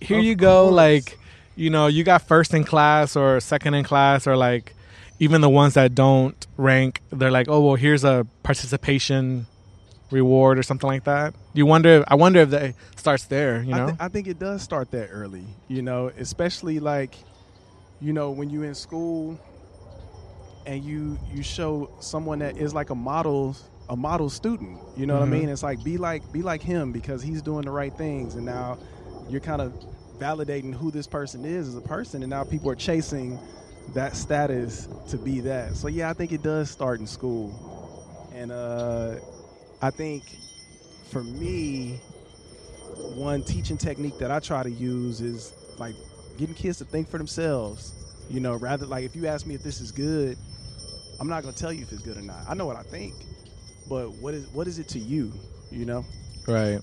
here 0.00 0.18
Of 0.18 0.24
you 0.24 0.34
go 0.34 0.64
course. 0.64 0.74
like 0.74 1.18
you 1.56 1.70
know 1.70 1.86
you 1.86 2.04
got 2.04 2.22
first 2.22 2.54
in 2.54 2.64
class 2.64 3.16
or 3.16 3.40
second 3.40 3.74
in 3.74 3.84
class 3.84 4.26
or 4.26 4.36
like 4.36 4.74
even 5.18 5.40
the 5.42 5.50
ones 5.50 5.74
that 5.74 5.94
don't 5.94 6.46
rank 6.56 7.00
they're 7.10 7.30
like 7.30 7.48
oh 7.48 7.60
well 7.60 7.74
here's 7.76 8.04
a 8.04 8.26
participation 8.42 9.46
reward 10.10 10.58
or 10.58 10.62
something 10.62 10.88
like 10.88 11.04
that 11.04 11.34
you 11.54 11.64
wonder 11.66 12.02
i 12.08 12.14
wonder 12.14 12.40
if 12.40 12.50
that 12.50 12.74
starts 12.96 13.26
there 13.26 13.62
you 13.62 13.74
know 13.74 13.84
I, 13.84 13.86
th- 13.86 13.96
I 14.00 14.08
think 14.08 14.26
it 14.26 14.38
does 14.38 14.62
start 14.62 14.90
that 14.92 15.08
early, 15.08 15.44
you 15.68 15.82
know, 15.82 16.10
especially 16.18 16.80
like 16.80 17.14
you 18.02 18.14
know, 18.14 18.30
when 18.30 18.48
you're 18.48 18.64
in 18.64 18.74
school 18.74 19.38
and 20.66 20.82
you 20.84 21.18
you 21.34 21.42
show 21.42 21.90
someone 22.00 22.38
that 22.40 22.56
is 22.56 22.72
like 22.74 22.90
a 22.90 22.94
model 22.94 23.56
a 23.88 23.96
model 23.96 24.30
student, 24.30 24.78
you 24.96 25.04
know 25.04 25.14
what 25.14 25.22
I 25.22 25.26
Mhm. 25.26 25.30
mean? 25.30 25.48
It's 25.48 25.62
like 25.62 25.82
be 25.82 25.96
like 25.98 26.30
be 26.32 26.42
like 26.42 26.62
him 26.62 26.92
because 26.92 27.22
he's 27.22 27.42
doing 27.42 27.64
the 27.64 27.70
right 27.72 27.92
things 27.96 28.36
and 28.36 28.46
now 28.46 28.78
you're 29.30 29.40
kind 29.40 29.62
of 29.62 29.72
validating 30.18 30.74
who 30.74 30.90
this 30.90 31.06
person 31.06 31.44
is 31.44 31.68
as 31.68 31.76
a 31.76 31.80
person 31.80 32.22
and 32.22 32.30
now 32.30 32.44
people 32.44 32.70
are 32.70 32.74
chasing 32.74 33.38
that 33.94 34.14
status 34.14 34.88
to 35.08 35.16
be 35.16 35.40
that. 35.40 35.76
So 35.76 35.88
yeah, 35.88 36.10
I 36.10 36.12
think 36.12 36.32
it 36.32 36.42
does 36.42 36.70
start 36.70 37.00
in 37.00 37.06
school. 37.06 38.28
And 38.34 38.52
uh 38.52 39.16
I 39.82 39.90
think 39.90 40.24
for 41.10 41.24
me 41.24 42.00
one 43.14 43.42
teaching 43.42 43.78
technique 43.78 44.18
that 44.18 44.30
I 44.30 44.40
try 44.40 44.62
to 44.62 44.70
use 44.70 45.20
is 45.20 45.52
like 45.78 45.94
getting 46.38 46.54
kids 46.54 46.78
to 46.78 46.84
think 46.84 47.08
for 47.08 47.18
themselves. 47.18 47.94
You 48.28 48.40
know, 48.40 48.54
rather 48.56 48.86
like 48.86 49.04
if 49.04 49.16
you 49.16 49.26
ask 49.26 49.46
me 49.46 49.54
if 49.54 49.62
this 49.62 49.80
is 49.80 49.90
good, 49.90 50.36
I'm 51.18 51.28
not 51.28 51.42
gonna 51.42 51.56
tell 51.56 51.72
you 51.72 51.82
if 51.82 51.92
it's 51.92 52.02
good 52.02 52.16
or 52.16 52.22
not. 52.22 52.44
I 52.48 52.54
know 52.54 52.66
what 52.66 52.76
I 52.76 52.82
think, 52.82 53.14
but 53.88 54.10
what 54.12 54.34
is 54.34 54.46
what 54.48 54.68
is 54.68 54.78
it 54.78 54.88
to 54.88 54.98
you? 54.98 55.32
You 55.70 55.84
know? 55.84 56.04
Right. 56.46 56.80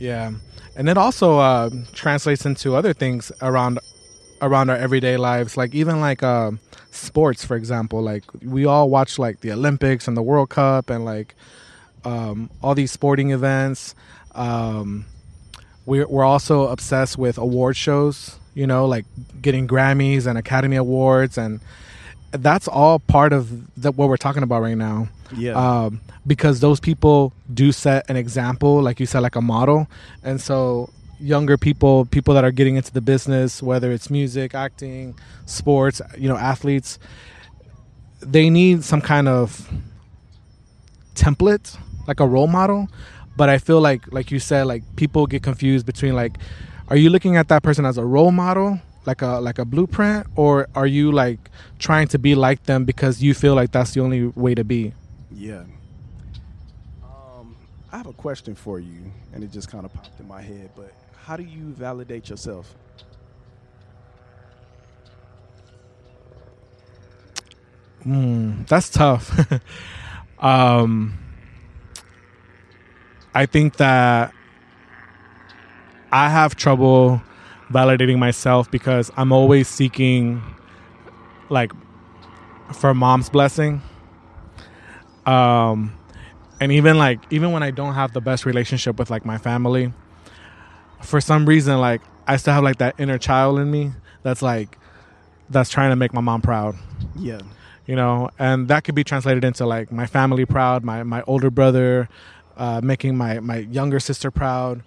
Yeah, 0.00 0.32
and 0.74 0.88
it 0.88 0.96
also 0.96 1.38
uh, 1.38 1.70
translates 1.92 2.46
into 2.46 2.74
other 2.74 2.94
things 2.94 3.30
around 3.42 3.78
around 4.40 4.70
our 4.70 4.76
everyday 4.76 5.18
lives, 5.18 5.58
like 5.58 5.74
even 5.74 6.00
like 6.00 6.22
uh, 6.22 6.52
sports, 6.90 7.44
for 7.44 7.54
example. 7.54 8.00
Like 8.00 8.24
we 8.42 8.64
all 8.64 8.88
watch 8.88 9.18
like 9.18 9.40
the 9.40 9.52
Olympics 9.52 10.08
and 10.08 10.16
the 10.16 10.22
World 10.22 10.48
Cup 10.48 10.88
and 10.88 11.04
like 11.04 11.34
um, 12.04 12.48
all 12.62 12.74
these 12.74 12.90
sporting 12.90 13.30
events. 13.30 13.94
Um, 14.34 15.04
we're 15.84 16.08
we're 16.08 16.24
also 16.24 16.68
obsessed 16.68 17.18
with 17.18 17.36
award 17.36 17.76
shows. 17.76 18.38
You 18.54 18.66
know, 18.66 18.86
like 18.86 19.04
getting 19.42 19.68
Grammys 19.68 20.26
and 20.26 20.38
Academy 20.38 20.76
Awards, 20.76 21.36
and 21.36 21.60
that's 22.32 22.68
all 22.68 22.98
part 23.00 23.32
of 23.32 23.50
the, 23.80 23.90
what 23.92 24.08
we're 24.08 24.16
talking 24.16 24.42
about 24.42 24.62
right 24.62 24.76
now 24.76 25.08
Yeah. 25.36 25.52
um, 25.54 26.00
because 26.26 26.60
those 26.60 26.78
people 26.80 27.32
do 27.52 27.72
set 27.72 28.08
an 28.08 28.16
example, 28.16 28.80
like 28.82 29.00
you 29.00 29.06
said, 29.06 29.20
like 29.20 29.36
a 29.36 29.40
model. 29.40 29.88
And 30.22 30.40
so, 30.40 30.90
younger 31.18 31.58
people, 31.58 32.06
people 32.06 32.32
that 32.34 32.44
are 32.44 32.50
getting 32.52 32.76
into 32.76 32.92
the 32.92 33.00
business, 33.00 33.62
whether 33.62 33.90
it's 33.92 34.08
music, 34.10 34.54
acting, 34.54 35.14
sports, 35.46 36.00
you 36.16 36.28
know, 36.28 36.36
athletes, 36.36 36.98
they 38.20 38.48
need 38.50 38.84
some 38.84 39.00
kind 39.00 39.28
of 39.28 39.68
template, 41.14 41.76
like 42.06 42.20
a 42.20 42.26
role 42.26 42.46
model. 42.46 42.88
But 43.36 43.48
I 43.48 43.58
feel 43.58 43.80
like, 43.80 44.12
like 44.12 44.30
you 44.30 44.38
said, 44.38 44.64
like 44.66 44.82
people 44.96 45.26
get 45.26 45.42
confused 45.42 45.86
between 45.86 46.14
like, 46.14 46.36
are 46.88 46.96
you 46.96 47.10
looking 47.10 47.36
at 47.36 47.48
that 47.48 47.62
person 47.62 47.84
as 47.84 47.98
a 47.98 48.04
role 48.04 48.32
model? 48.32 48.80
Like 49.06 49.22
a 49.22 49.40
like 49.40 49.58
a 49.58 49.64
blueprint 49.64 50.26
or 50.36 50.68
are 50.74 50.86
you 50.86 51.10
like 51.10 51.50
trying 51.78 52.06
to 52.08 52.18
be 52.18 52.34
like 52.34 52.64
them 52.64 52.84
because 52.84 53.22
you 53.22 53.34
feel 53.34 53.54
like 53.54 53.72
that's 53.72 53.94
the 53.94 54.00
only 54.00 54.26
way 54.26 54.54
to 54.54 54.64
be 54.64 54.92
Yeah. 55.32 55.64
Um, 57.02 57.56
I 57.92 57.96
have 57.96 58.06
a 58.06 58.12
question 58.12 58.54
for 58.54 58.78
you, 58.78 59.12
and 59.32 59.42
it 59.42 59.50
just 59.52 59.70
kind 59.70 59.84
of 59.84 59.92
popped 59.92 60.20
in 60.20 60.28
my 60.28 60.42
head. 60.42 60.70
But 60.76 60.92
how 61.16 61.36
do 61.36 61.42
you 61.44 61.72
validate 61.72 62.28
yourself? 62.28 62.74
Mm, 68.04 68.66
that's 68.66 68.90
tough. 68.90 69.30
um, 70.38 71.18
I 73.34 73.46
think 73.46 73.76
that 73.76 74.34
I 76.10 76.28
have 76.28 76.56
trouble 76.56 77.22
validating 77.70 78.18
myself 78.18 78.70
because 78.70 79.10
I'm 79.16 79.32
always 79.32 79.68
seeking, 79.68 80.42
like, 81.48 81.72
for 82.74 82.94
mom's 82.94 83.28
blessing. 83.30 83.82
Um, 85.26 85.94
and 86.60 86.72
even 86.72 86.98
like 86.98 87.20
even 87.30 87.52
when 87.52 87.62
I 87.62 87.70
don't 87.70 87.94
have 87.94 88.12
the 88.12 88.20
best 88.20 88.44
relationship 88.46 88.98
with 88.98 89.10
like 89.10 89.24
my 89.24 89.38
family, 89.38 89.92
for 91.02 91.20
some 91.20 91.46
reason 91.46 91.78
like 91.80 92.02
I 92.26 92.36
still 92.36 92.54
have 92.54 92.64
like 92.64 92.78
that 92.78 92.94
inner 92.98 93.18
child 93.18 93.58
in 93.58 93.70
me 93.70 93.92
that's 94.22 94.42
like 94.42 94.78
that's 95.48 95.70
trying 95.70 95.90
to 95.90 95.96
make 95.96 96.12
my 96.12 96.20
mom 96.20 96.42
proud 96.42 96.76
Yeah. 97.16 97.40
you 97.86 97.96
know 97.96 98.28
and 98.38 98.68
that 98.68 98.84
could 98.84 98.94
be 98.94 99.02
translated 99.02 99.42
into 99.44 99.64
like 99.66 99.90
my 99.90 100.06
family 100.06 100.44
proud 100.44 100.84
my 100.84 101.02
my 101.02 101.22
older 101.22 101.50
brother 101.50 102.08
uh, 102.56 102.80
making 102.84 103.16
my 103.16 103.40
my 103.40 103.56
younger 103.58 103.98
sister 103.98 104.30
proud 104.30 104.82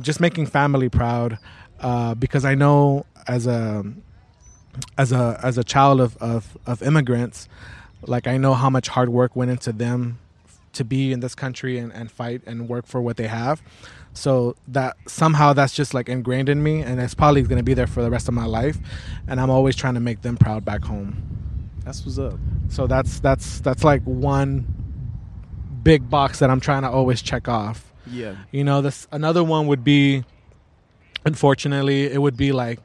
just 0.00 0.20
making 0.20 0.46
family 0.46 0.88
proud 0.88 1.38
uh, 1.88 2.14
because 2.14 2.44
i 2.44 2.54
know 2.54 3.04
as 3.28 3.46
a 3.46 3.84
as 4.98 5.12
a 5.12 5.38
as 5.42 5.56
a 5.58 5.64
child 5.64 6.00
of, 6.00 6.16
of 6.18 6.56
of 6.66 6.82
immigrants 6.82 7.48
like 8.06 8.26
i 8.26 8.36
know 8.36 8.54
how 8.54 8.68
much 8.70 8.88
hard 8.88 9.08
work 9.08 9.36
went 9.36 9.50
into 9.50 9.72
them 9.72 10.18
to 10.72 10.84
be 10.84 11.12
in 11.12 11.20
this 11.20 11.34
country 11.36 11.78
and, 11.78 11.92
and 11.92 12.10
fight 12.10 12.42
and 12.46 12.68
work 12.68 12.84
for 12.86 13.00
what 13.00 13.16
they 13.16 13.28
have 13.28 13.62
so 14.12 14.56
that 14.66 14.96
somehow 15.06 15.52
that's 15.52 15.74
just 15.74 15.94
like 15.94 16.08
ingrained 16.08 16.48
in 16.48 16.60
me 16.62 16.82
and 16.82 17.00
it's 17.00 17.14
probably 17.14 17.42
going 17.42 17.62
to 17.64 17.68
be 17.72 17.74
there 17.74 17.86
for 17.86 18.02
the 18.02 18.10
rest 18.10 18.26
of 18.28 18.34
my 18.34 18.46
life 18.46 18.78
and 19.28 19.40
i'm 19.40 19.50
always 19.50 19.76
trying 19.76 19.94
to 19.94 20.00
make 20.00 20.22
them 20.22 20.36
proud 20.36 20.64
back 20.64 20.82
home 20.84 21.14
That's 21.84 22.04
what's 22.04 22.18
up. 22.18 22.34
so 22.68 22.86
that's 22.88 23.20
that's 23.20 23.60
that's 23.60 23.84
like 23.84 24.02
one 24.02 24.66
big 25.84 26.08
box 26.08 26.38
that 26.38 26.48
I'm 26.50 26.60
trying 26.60 26.82
to 26.82 26.90
always 26.90 27.20
check 27.20 27.46
off. 27.46 27.92
Yeah. 28.06 28.36
You 28.50 28.64
know, 28.64 28.80
this 28.80 29.06
another 29.12 29.44
one 29.44 29.66
would 29.66 29.84
be 29.84 30.24
unfortunately 31.24 32.04
it 32.04 32.20
would 32.20 32.36
be 32.36 32.52
like 32.52 32.80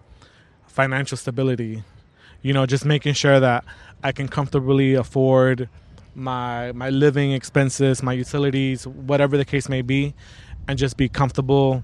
financial 0.67 1.17
stability. 1.17 1.84
You 2.41 2.53
know, 2.53 2.65
just 2.65 2.86
making 2.86 3.13
sure 3.13 3.39
that 3.39 3.65
I 4.03 4.12
can 4.12 4.27
comfortably 4.27 4.93
afford 4.93 5.67
my 6.15 6.72
my 6.72 6.89
living 6.89 7.31
expenses, 7.34 8.01
my 8.01 8.13
utilities, 8.13 8.88
whatever 8.88 9.38
the 9.38 9.46
case 9.46 9.67
may 9.67 9.81
be, 9.81 10.13
and 10.67 10.77
just 10.77 10.98
be 10.98 11.10
comfortable 11.10 11.84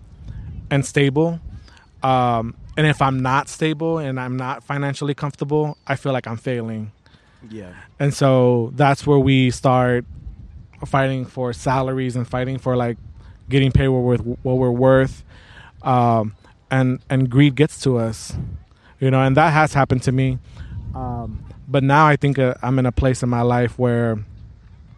and 0.71 0.85
stable. 0.85 1.39
Um, 2.03 2.55
and 2.77 2.85
if 2.87 3.01
I'm 3.01 3.21
not 3.21 3.49
stable 3.49 3.97
and 3.97 4.19
I'm 4.19 4.37
not 4.37 4.63
financially 4.63 5.13
comfortable, 5.13 5.77
I 5.87 5.95
feel 5.95 6.13
like 6.13 6.27
I'm 6.27 6.37
failing. 6.37 6.91
Yeah. 7.49 7.73
And 7.99 8.13
so 8.13 8.71
that's 8.75 9.05
where 9.07 9.19
we 9.19 9.51
start 9.51 10.05
fighting 10.85 11.25
for 11.25 11.53
salaries 11.53 12.15
and 12.15 12.27
fighting 12.27 12.57
for 12.57 12.75
like 12.75 12.97
getting 13.49 13.71
paid 13.71 13.87
what 13.87 13.99
we're 13.99 14.17
what 14.17 14.57
we're 14.57 14.71
worth. 14.71 15.23
Um, 15.83 16.35
and 16.71 16.99
and 17.09 17.29
greed 17.29 17.55
gets 17.55 17.79
to 17.81 17.97
us, 17.97 18.35
you 18.99 19.11
know, 19.11 19.21
and 19.21 19.37
that 19.37 19.53
has 19.53 19.73
happened 19.73 20.03
to 20.03 20.11
me. 20.11 20.39
Um, 20.93 21.43
but 21.67 21.83
now 21.83 22.07
I 22.07 22.15
think 22.15 22.39
uh, 22.39 22.55
I'm 22.61 22.79
in 22.79 22.85
a 22.85 22.91
place 22.91 23.23
in 23.23 23.29
my 23.29 23.41
life 23.41 23.77
where 23.77 24.23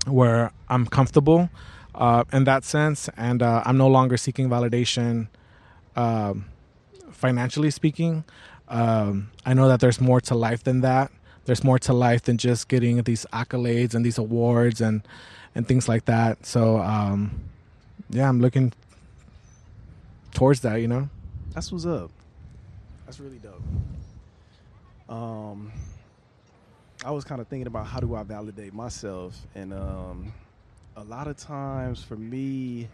where 0.06 0.52
I'm 0.70 0.86
comfortable 0.86 1.50
uh, 1.96 2.24
in 2.32 2.44
that 2.46 2.64
sense, 2.64 3.10
and 3.18 3.42
uh, 3.42 3.64
I'm 3.66 3.78
no 3.78 3.88
longer 3.88 4.18
seeking 4.18 4.50
validation. 4.50 5.28
Um, 5.96 6.46
financially 7.12 7.72
speaking, 7.72 8.24
um, 8.68 9.32
I 9.46 9.54
know 9.54 9.68
that 9.68 9.80
there's 9.80 10.00
more 10.00 10.22
to 10.22 10.36
life 10.36 10.64
than 10.64 10.82
that. 10.82 11.12
There's 11.46 11.64
more 11.64 11.80
to 11.80 11.94
life 11.94 12.24
than 12.24 12.38
just 12.38 12.68
getting 12.68 13.02
these 13.04 13.26
accolades 13.34 13.96
and 13.96 14.06
these 14.06 14.18
awards 14.18 14.82
and 14.82 15.02
and 15.56 15.68
things 15.68 15.90
like 15.90 16.06
that. 16.06 16.46
So 16.46 16.78
um, 16.78 17.40
yeah, 18.10 18.30
I'm 18.30 18.42
looking 18.42 18.74
towards 20.34 20.62
that. 20.62 20.76
You 20.76 20.88
know. 20.88 21.10
That's 21.58 21.72
what's 21.72 21.88
up. 21.88 22.12
That's 23.08 23.20
really 23.20 23.40
dope. 23.40 23.64
Um, 25.10 25.72
I 27.04 27.10
was 27.10 27.24
kind 27.24 27.42
of 27.42 27.48
thinking 27.48 27.66
about 27.66 27.88
how 27.88 28.00
do 28.00 28.14
I 28.14 28.22
validate 28.22 28.76
myself, 28.76 29.36
and 29.56 29.74
um, 29.74 30.32
a 30.96 31.04
lot 31.04 31.26
of 31.26 31.36
times 31.36 32.04
for 32.04 32.16
me, 32.16 32.88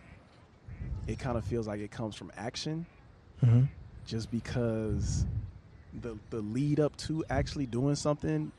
it 1.07 1.19
kind 1.19 1.37
of 1.37 1.43
feels 1.43 1.67
like 1.67 1.81
it 1.81 1.91
comes 1.91 2.15
from 2.15 2.31
action, 2.37 2.85
Mm-hmm. 3.43 3.63
just 4.07 4.31
because 4.31 5.25
the 6.01 6.15
the 6.29 6.39
lead 6.39 6.79
up 6.79 6.95
to 6.99 7.21
actually 7.29 7.65
doing 7.65 7.95
something, 7.95 8.49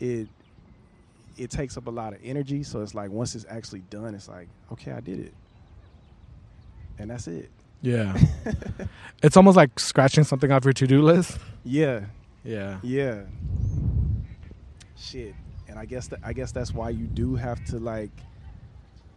it 0.00 0.28
it 1.36 1.50
takes 1.50 1.76
up 1.76 1.88
a 1.88 1.90
lot 1.90 2.14
of 2.14 2.20
energy. 2.24 2.62
So 2.62 2.80
it's 2.80 2.94
like 2.94 3.10
once 3.10 3.34
it's 3.34 3.44
actually 3.50 3.82
done, 3.90 4.14
it's 4.14 4.30
like 4.30 4.48
okay, 4.72 4.92
I 4.92 5.00
did 5.00 5.18
it, 5.20 5.34
and 6.98 7.10
that's 7.10 7.28
it. 7.28 7.50
Yeah. 7.86 8.18
it's 9.22 9.36
almost 9.36 9.56
like 9.56 9.78
scratching 9.78 10.24
something 10.24 10.50
off 10.50 10.64
your 10.64 10.72
to 10.72 10.86
do 10.88 11.02
list. 11.02 11.38
Yeah, 11.64 12.06
Yeah. 12.42 12.80
Yeah. 12.82 13.22
Shit. 14.96 15.36
And 15.68 15.78
I 15.78 15.84
guess 15.84 16.08
that 16.08 16.18
I 16.24 16.32
guess 16.32 16.50
that's 16.50 16.74
why 16.74 16.90
you 16.90 17.06
do 17.06 17.36
have 17.36 17.64
to 17.66 17.78
like 17.78 18.10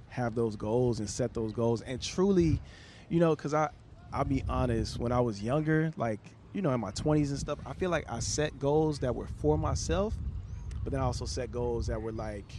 have 0.09 0.35
those 0.35 0.55
goals 0.55 0.99
and 0.99 1.09
set 1.09 1.33
those 1.33 1.51
goals 1.51 1.81
and 1.81 1.99
truly, 1.99 2.61
you 3.09 3.19
know, 3.19 3.35
cuz 3.35 3.55
I 3.55 3.69
I'll 4.13 4.23
be 4.23 4.43
honest, 4.47 4.99
when 4.99 5.11
I 5.11 5.19
was 5.19 5.41
younger, 5.41 5.91
like, 5.97 6.19
you 6.53 6.61
know, 6.61 6.71
in 6.71 6.79
my 6.79 6.91
20s 6.91 7.29
and 7.29 7.39
stuff, 7.39 7.57
I 7.65 7.73
feel 7.73 7.89
like 7.89 8.05
I 8.07 8.19
set 8.19 8.59
goals 8.59 8.99
that 8.99 9.15
were 9.15 9.27
for 9.37 9.57
myself, 9.57 10.15
but 10.83 10.91
then 10.91 11.01
I 11.01 11.05
also 11.05 11.25
set 11.25 11.51
goals 11.51 11.87
that 11.87 11.99
were 11.99 12.11
like 12.11 12.53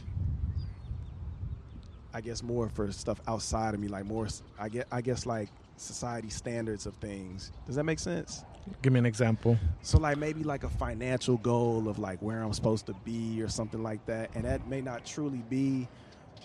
I 2.13 2.21
guess 2.21 2.43
more 2.43 2.69
for 2.69 2.91
stuff 2.91 3.21
outside 3.29 3.75
of 3.75 3.79
me, 3.81 3.87
like 3.87 4.07
more 4.07 4.27
I 4.59 4.69
get 4.69 4.89
I 4.91 5.03
guess 5.03 5.25
like 5.25 5.51
society 5.81 6.29
standards 6.29 6.87
of 6.87 6.95
things. 6.97 7.53
Does 7.67 7.77
that 7.77 7.85
make 7.85 7.99
sense? 7.99 8.45
Give 8.83 8.93
me 8.93 8.99
an 8.99 9.07
example. 9.07 9.57
So 9.83 9.99
like 9.99 10.19
maybe 10.19 10.45
like 10.45 10.65
a 10.65 10.69
financial 10.69 11.39
goal 11.39 11.89
of 11.89 11.99
like 11.99 12.21
where 12.21 12.43
I'm 12.43 12.53
supposed 12.53 12.87
to 12.87 12.95
be 13.05 13.43
or 13.43 13.49
something 13.49 13.83
like 13.83 14.05
that, 14.07 14.31
and 14.35 14.45
that 14.45 14.67
may 14.69 14.81
not 14.81 15.05
truly 15.05 15.43
be 15.49 15.89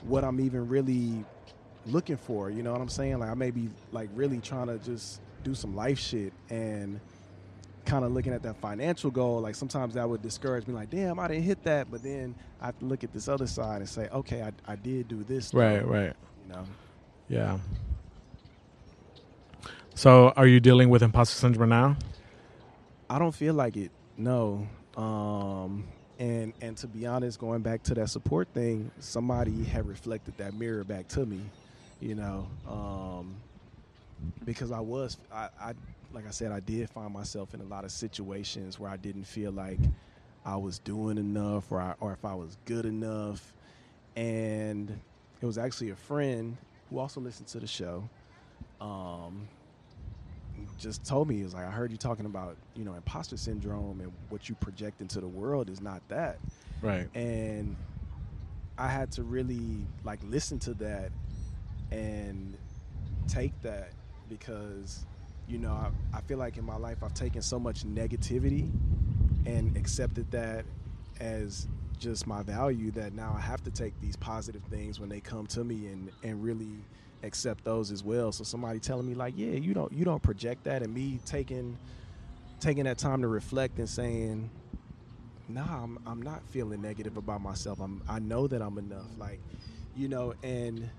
what 0.03 0.23
I'm 0.23 0.39
even 0.39 0.67
really 0.67 1.23
looking 1.85 2.17
for. 2.17 2.49
You 2.49 2.63
know 2.63 2.71
what 2.71 2.81
I'm 2.81 2.89
saying? 2.89 3.19
Like 3.19 3.29
I 3.29 3.33
may 3.33 3.51
be 3.51 3.69
like 3.91 4.09
really 4.13 4.39
trying 4.39 4.67
to 4.67 4.79
just 4.79 5.21
do 5.43 5.53
some 5.53 5.75
life 5.75 5.99
shit 5.99 6.33
and 6.49 6.99
kind 7.85 8.03
of 8.03 8.11
looking 8.11 8.33
at 8.33 8.41
that 8.43 8.59
financial 8.61 9.11
goal. 9.11 9.41
Like 9.41 9.55
sometimes 9.55 9.93
that 9.93 10.09
would 10.09 10.21
discourage 10.21 10.65
me. 10.67 10.73
Like 10.73 10.89
damn, 10.89 11.19
I 11.19 11.27
didn't 11.27 11.43
hit 11.43 11.63
that, 11.65 11.91
but 11.91 12.01
then 12.01 12.35
I 12.61 12.67
have 12.67 12.79
to 12.79 12.85
look 12.85 13.03
at 13.03 13.13
this 13.13 13.27
other 13.27 13.47
side 13.47 13.81
and 13.81 13.89
say, 13.89 14.07
okay, 14.11 14.41
I, 14.41 14.51
I 14.71 14.75
did 14.75 15.07
do 15.07 15.23
this. 15.23 15.51
though, 15.51 15.59
Right, 15.59 15.85
right. 15.85 16.13
You 16.47 16.53
know. 16.53 16.63
Yeah. 17.27 17.57
So, 19.97 20.33
are 20.35 20.45
you 20.45 20.59
dealing 20.59 20.89
with 20.89 21.01
imposter 21.01 21.37
syndrome 21.37 21.69
now? 21.69 21.95
I 23.09 23.17
don't 23.17 23.31
feel 23.31 23.53
like 23.53 23.77
it. 23.77 23.91
No. 24.17 24.67
Um, 24.97 25.87
and 26.19 26.51
and 26.61 26.75
to 26.77 26.87
be 26.87 27.05
honest, 27.05 27.39
going 27.39 27.61
back 27.61 27.81
to 27.83 27.93
that 27.93 28.09
support 28.09 28.49
thing, 28.53 28.91
somebody 28.99 29.63
had 29.63 29.87
reflected 29.87 30.37
that 30.37 30.53
mirror 30.53 30.83
back 30.83 31.07
to 31.09 31.25
me. 31.25 31.39
You 32.01 32.15
know, 32.15 32.47
um, 32.67 33.35
because 34.43 34.69
I 34.73 34.81
was, 34.81 35.17
I, 35.31 35.47
I 35.61 35.73
like 36.11 36.27
I 36.27 36.31
said, 36.31 36.51
I 36.51 36.59
did 36.59 36.89
find 36.89 37.13
myself 37.13 37.53
in 37.53 37.61
a 37.61 37.65
lot 37.65 37.85
of 37.85 37.91
situations 37.91 38.77
where 38.77 38.91
I 38.91 38.97
didn't 38.97 39.23
feel 39.23 39.53
like 39.53 39.79
I 40.45 40.57
was 40.57 40.77
doing 40.79 41.17
enough, 41.17 41.71
or 41.71 41.79
I, 41.79 41.93
or 42.01 42.11
if 42.11 42.25
I 42.25 42.35
was 42.35 42.57
good 42.65 42.85
enough. 42.85 43.53
And 44.17 44.89
it 45.41 45.45
was 45.45 45.57
actually 45.57 45.91
a 45.91 45.95
friend 45.95 46.57
who 46.89 46.99
also 46.99 47.21
listened 47.21 47.47
to 47.47 47.61
the 47.61 47.67
show. 47.67 48.09
Um, 48.81 49.47
just 50.77 51.05
told 51.05 51.27
me, 51.27 51.35
he 51.35 51.43
was 51.43 51.53
like, 51.53 51.65
I 51.65 51.71
heard 51.71 51.91
you 51.91 51.97
talking 51.97 52.25
about, 52.25 52.57
you 52.75 52.83
know, 52.83 52.93
imposter 52.93 53.38
syndrome 53.38 54.01
and 54.01 54.12
what 54.29 54.50
you 54.50 54.55
project 54.55 55.01
into 55.01 55.19
the 55.19 55.27
world 55.27 55.69
is 55.69 55.81
not 55.81 56.01
that. 56.09 56.39
Right. 56.81 57.07
And 57.15 57.75
I 58.77 58.88
had 58.88 59.12
to 59.13 59.24
really 59.24 59.85
like 60.03 60.19
listen 60.24 60.59
to 60.59 60.74
that 60.75 61.12
and 61.91 62.57
take 63.27 63.59
that 63.62 63.91
because, 64.29 65.05
you 65.47 65.57
know, 65.57 65.71
I, 65.71 66.17
I 66.17 66.21
feel 66.21 66.38
like 66.38 66.57
in 66.57 66.65
my 66.65 66.77
life 66.77 67.03
I've 67.03 67.13
taken 67.13 67.41
so 67.41 67.59
much 67.59 67.85
negativity 67.85 68.69
and 69.45 69.75
accepted 69.77 70.29
that 70.31 70.65
as 71.19 71.67
just 71.95 72.27
my 72.27 72.43
value 72.43 72.91
that 72.91 73.13
now 73.13 73.33
I 73.37 73.41
have 73.41 73.63
to 73.63 73.71
take 73.71 73.99
these 74.01 74.15
positive 74.15 74.63
things 74.63 74.99
when 74.99 75.09
they 75.09 75.19
come 75.19 75.47
to 75.47 75.63
me 75.63 75.87
and, 75.87 76.11
and 76.23 76.43
really 76.43 76.83
accept 77.23 77.63
those 77.63 77.91
as 77.91 78.03
well. 78.03 78.31
So 78.31 78.43
somebody 78.43 78.79
telling 78.79 79.07
me 79.07 79.13
like, 79.13 79.33
yeah, 79.35 79.51
you 79.51 79.73
don't 79.73 79.91
you 79.91 80.05
don't 80.05 80.21
project 80.21 80.63
that, 80.65 80.83
and 80.83 80.93
me 80.93 81.19
taking 81.25 81.77
taking 82.59 82.85
that 82.85 82.97
time 82.97 83.21
to 83.21 83.27
reflect 83.27 83.79
and 83.79 83.89
saying, 83.89 84.49
nah, 85.47 85.83
I'm 85.83 85.99
I'm 86.05 86.21
not 86.21 86.43
feeling 86.49 86.81
negative 86.81 87.17
about 87.17 87.41
myself. 87.41 87.79
I'm 87.79 88.01
I 88.07 88.19
know 88.19 88.47
that 88.47 88.61
I'm 88.61 88.77
enough. 88.77 89.07
Like, 89.17 89.39
you 89.95 90.07
know, 90.07 90.33
and 90.43 90.89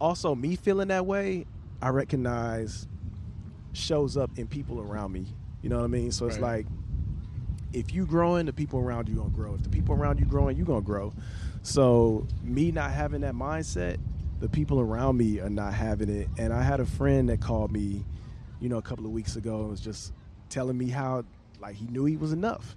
also 0.00 0.34
me 0.34 0.56
feeling 0.56 0.88
that 0.88 1.06
way, 1.06 1.46
I 1.80 1.88
recognize 1.88 2.86
shows 3.72 4.16
up 4.16 4.30
in 4.38 4.46
people 4.46 4.80
around 4.80 5.12
me. 5.12 5.26
You 5.62 5.70
know 5.70 5.78
what 5.78 5.84
I 5.84 5.88
mean? 5.88 6.12
So 6.12 6.26
it's 6.26 6.38
like 6.38 6.66
if 7.76 7.92
you 7.92 8.06
growing, 8.06 8.46
the 8.46 8.52
people 8.54 8.80
around 8.80 9.06
you 9.06 9.16
gonna 9.16 9.28
grow. 9.28 9.54
If 9.54 9.62
the 9.62 9.68
people 9.68 9.94
around 9.94 10.18
you 10.18 10.24
growing, 10.24 10.56
you 10.56 10.64
gonna 10.64 10.80
grow. 10.80 11.12
So 11.62 12.26
me 12.42 12.70
not 12.70 12.90
having 12.90 13.20
that 13.20 13.34
mindset, 13.34 13.98
the 14.40 14.48
people 14.48 14.80
around 14.80 15.18
me 15.18 15.40
are 15.40 15.50
not 15.50 15.74
having 15.74 16.08
it. 16.08 16.28
And 16.38 16.54
I 16.54 16.62
had 16.62 16.80
a 16.80 16.86
friend 16.86 17.28
that 17.28 17.40
called 17.40 17.70
me, 17.70 18.02
you 18.60 18.70
know, 18.70 18.78
a 18.78 18.82
couple 18.82 19.04
of 19.04 19.12
weeks 19.12 19.36
ago 19.36 19.60
and 19.60 19.70
was 19.70 19.80
just 19.82 20.14
telling 20.48 20.78
me 20.78 20.88
how 20.88 21.24
like 21.60 21.76
he 21.76 21.86
knew 21.86 22.06
he 22.06 22.16
was 22.16 22.32
enough. 22.32 22.76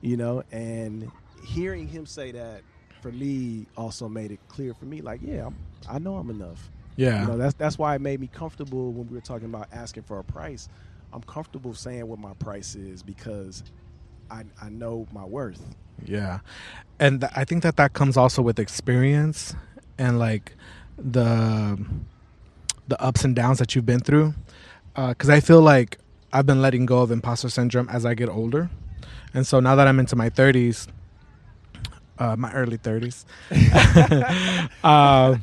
You 0.00 0.16
know, 0.16 0.42
and 0.50 1.10
hearing 1.46 1.86
him 1.86 2.04
say 2.04 2.32
that 2.32 2.62
for 3.00 3.12
me 3.12 3.66
also 3.76 4.08
made 4.08 4.32
it 4.32 4.40
clear 4.48 4.74
for 4.74 4.84
me, 4.84 5.00
like, 5.00 5.20
yeah, 5.22 5.46
I'm, 5.46 5.56
I 5.88 5.98
know 6.00 6.16
I'm 6.16 6.28
enough. 6.28 6.70
Yeah. 6.96 7.22
You 7.22 7.28
know, 7.28 7.36
that's 7.38 7.54
that's 7.54 7.78
why 7.78 7.94
it 7.94 8.00
made 8.00 8.20
me 8.20 8.26
comfortable 8.26 8.90
when 8.90 9.06
we 9.06 9.14
were 9.14 9.20
talking 9.20 9.46
about 9.46 9.68
asking 9.72 10.02
for 10.02 10.18
a 10.18 10.24
price. 10.24 10.68
I'm 11.12 11.22
comfortable 11.22 11.72
saying 11.74 12.08
what 12.08 12.18
my 12.18 12.34
price 12.34 12.74
is 12.74 13.02
because 13.02 13.62
I 14.30 14.44
I 14.60 14.68
know 14.68 15.06
my 15.12 15.24
worth. 15.24 15.74
Yeah, 16.04 16.40
and 16.98 17.20
th- 17.20 17.32
I 17.36 17.44
think 17.44 17.62
that 17.62 17.76
that 17.76 17.92
comes 17.92 18.16
also 18.16 18.42
with 18.42 18.58
experience 18.58 19.54
and 19.98 20.18
like 20.18 20.54
the 20.98 21.78
the 22.88 23.00
ups 23.02 23.24
and 23.24 23.34
downs 23.34 23.58
that 23.58 23.74
you've 23.74 23.86
been 23.86 24.00
through. 24.00 24.34
Because 24.94 25.28
I 25.30 25.40
feel 25.40 25.60
like 25.60 25.98
I've 26.32 26.46
been 26.46 26.62
letting 26.62 26.86
go 26.86 27.00
of 27.00 27.10
imposter 27.10 27.48
syndrome 27.48 27.88
as 27.88 28.04
I 28.06 28.14
get 28.14 28.28
older, 28.28 28.70
and 29.32 29.46
so 29.46 29.60
now 29.60 29.74
that 29.74 29.88
I'm 29.88 29.98
into 29.98 30.14
my 30.16 30.30
30s, 30.30 30.86
uh, 32.18 32.36
my 32.36 32.52
early 32.52 32.78
30s, 32.78 33.24
uh, 34.84 35.36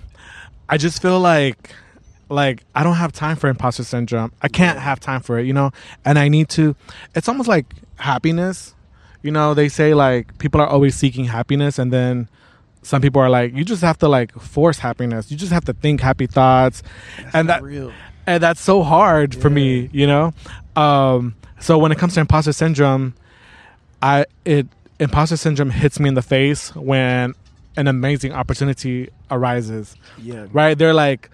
I 0.69 0.77
just 0.77 1.01
feel 1.01 1.19
like 1.19 1.75
like 2.29 2.63
I 2.73 2.83
don't 2.83 2.95
have 2.95 3.11
time 3.11 3.35
for 3.35 3.49
imposter 3.49 3.83
syndrome. 3.83 4.31
I 4.41 4.47
can't 4.47 4.79
have 4.79 4.99
time 4.99 5.21
for 5.21 5.37
it, 5.37 5.45
you 5.45 5.53
know. 5.53 5.71
And 6.05 6.17
I 6.17 6.29
need 6.29 6.47
to. 6.49 6.75
It's 7.13 7.27
almost 7.27 7.49
like 7.49 7.65
happiness. 8.01 8.73
You 9.23 9.31
know, 9.31 9.53
they 9.53 9.69
say 9.69 9.93
like 9.93 10.37
people 10.39 10.59
are 10.61 10.67
always 10.67 10.95
seeking 10.95 11.25
happiness, 11.25 11.77
and 11.79 11.91
then 11.93 12.27
some 12.81 13.01
people 13.01 13.21
are 13.21 13.29
like, 13.29 13.53
you 13.55 13.63
just 13.63 13.81
have 13.83 13.97
to 13.99 14.07
like 14.07 14.33
force 14.39 14.79
happiness. 14.79 15.29
You 15.31 15.37
just 15.37 15.51
have 15.51 15.65
to 15.65 15.73
think 15.73 16.01
happy 16.01 16.27
thoughts, 16.27 16.81
That's 17.17 17.35
and 17.35 17.49
that 17.49 17.61
real. 17.63 17.91
and 18.25 18.41
that's 18.41 18.61
so 18.61 18.81
hard 18.83 19.35
for 19.35 19.49
me, 19.49 19.89
you 19.93 20.07
know. 20.07 20.33
Um, 20.75 21.35
so 21.59 21.77
when 21.77 21.91
it 21.91 21.97
comes 21.99 22.15
to 22.15 22.19
imposter 22.21 22.53
syndrome, 22.53 23.13
I 24.01 24.25
it 24.45 24.67
imposter 24.99 25.37
syndrome 25.37 25.69
hits 25.69 25.99
me 25.99 26.09
in 26.09 26.15
the 26.15 26.21
face 26.23 26.75
when 26.75 27.35
an 27.75 27.87
amazing 27.87 28.33
opportunity 28.33 29.09
arises. 29.29 29.95
Yeah. 30.21 30.47
Right? 30.51 30.77
They're 30.77 30.93
like, 30.93 31.29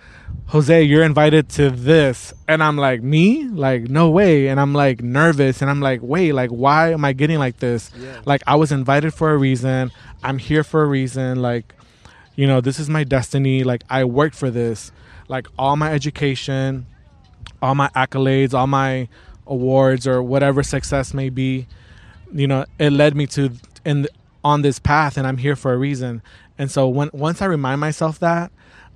Jose, 0.47 0.83
you're 0.83 1.03
invited 1.03 1.49
to 1.49 1.69
this, 1.69 2.33
and 2.47 2.63
I'm 2.63 2.77
like, 2.77 3.01
me? 3.01 3.45
Like, 3.45 3.89
no 3.89 4.09
way. 4.09 4.47
And 4.47 4.59
I'm 4.59 4.73
like 4.73 5.01
nervous, 5.01 5.61
and 5.61 5.69
I'm 5.69 5.81
like, 5.81 6.01
wait, 6.01 6.33
like, 6.33 6.49
why 6.51 6.93
am 6.93 7.03
I 7.03 7.13
getting 7.13 7.39
like 7.39 7.57
this? 7.57 7.91
Yeah. 7.97 8.21
Like, 8.25 8.43
I 8.47 8.55
was 8.55 8.71
invited 8.71 9.13
for 9.13 9.31
a 9.31 9.37
reason. 9.37 9.91
I'm 10.23 10.37
here 10.37 10.63
for 10.63 10.83
a 10.83 10.85
reason. 10.85 11.41
Like, 11.41 11.73
you 12.35 12.47
know, 12.47 12.61
this 12.61 12.79
is 12.79 12.89
my 12.89 13.03
destiny. 13.03 13.63
Like, 13.63 13.83
I 13.89 14.03
worked 14.03 14.35
for 14.35 14.49
this. 14.49 14.91
Like, 15.27 15.47
all 15.57 15.75
my 15.75 15.91
education, 15.91 16.85
all 17.61 17.75
my 17.75 17.89
accolades, 17.89 18.53
all 18.53 18.67
my 18.67 19.09
awards, 19.45 20.07
or 20.07 20.21
whatever 20.21 20.63
success 20.63 21.13
may 21.13 21.29
be, 21.29 21.67
you 22.33 22.47
know, 22.47 22.65
it 22.79 22.91
led 22.91 23.15
me 23.15 23.27
to 23.27 23.51
in 23.85 24.07
on 24.43 24.61
this 24.61 24.79
path, 24.79 25.17
and 25.17 25.25
I'm 25.27 25.37
here 25.37 25.55
for 25.55 25.73
a 25.73 25.77
reason. 25.77 26.21
And 26.57 26.69
so 26.71 26.87
when 26.87 27.09
once 27.13 27.41
I 27.41 27.45
remind 27.45 27.79
myself 27.81 28.19
that, 28.19 28.51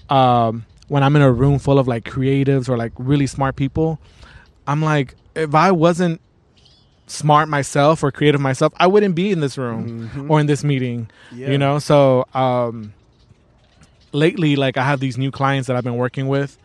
um, 0.10 0.65
when 0.88 1.04
I'm 1.04 1.15
in 1.15 1.21
a 1.21 1.32
room 1.32 1.60
full 1.60 1.80
of 1.80 1.88
like 1.88 2.04
creatives 2.06 2.67
or 2.69 2.77
like 2.77 2.91
really 2.97 3.27
smart 3.27 3.56
people, 3.56 3.99
I'm 4.67 4.82
like, 4.82 5.15
if 5.36 5.54
I 5.56 5.71
wasn't 5.71 6.21
smart 7.08 7.49
myself 7.49 8.04
or 8.04 8.12
creative 8.12 8.39
myself, 8.41 8.73
I 8.77 8.88
wouldn't 8.88 9.15
be 9.15 9.32
in 9.32 9.39
this 9.41 9.58
room 9.58 10.10
Mhm. 10.13 10.30
or 10.30 10.39
in 10.39 10.45
this 10.47 10.63
meeting. 10.63 11.10
Yeah. 11.32 11.51
You 11.51 11.58
know, 11.58 11.80
so 11.80 12.25
um, 12.34 12.93
lately, 14.12 14.56
like 14.56 14.77
I 14.77 14.84
have 14.84 14.99
these 14.99 15.17
new 15.17 15.32
clients 15.32 15.67
that 15.67 15.75
I've 15.75 15.84
been 15.84 15.97
working 15.97 16.27
with, 16.27 16.58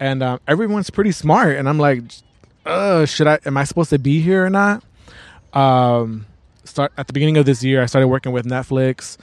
and 0.00 0.22
um, 0.22 0.40
everyone's 0.46 0.90
pretty 0.90 1.12
smart, 1.12 1.56
and 1.56 1.68
I'm 1.68 1.78
like, 1.78 2.02
uh, 2.64 3.04
should 3.06 3.26
I? 3.26 3.38
Am 3.46 3.56
I 3.56 3.64
supposed 3.64 3.90
to 3.90 3.98
be 3.98 4.20
here 4.20 4.44
or 4.44 4.50
not? 4.50 4.82
Um, 5.52 6.26
start 6.66 6.92
at 6.96 7.06
the 7.06 7.12
beginning 7.12 7.36
of 7.36 7.46
this 7.46 7.62
year, 7.62 7.82
I 7.82 7.86
started 7.86 8.08
working 8.08 8.32
with 8.32 8.46
Netflix, 8.46 9.16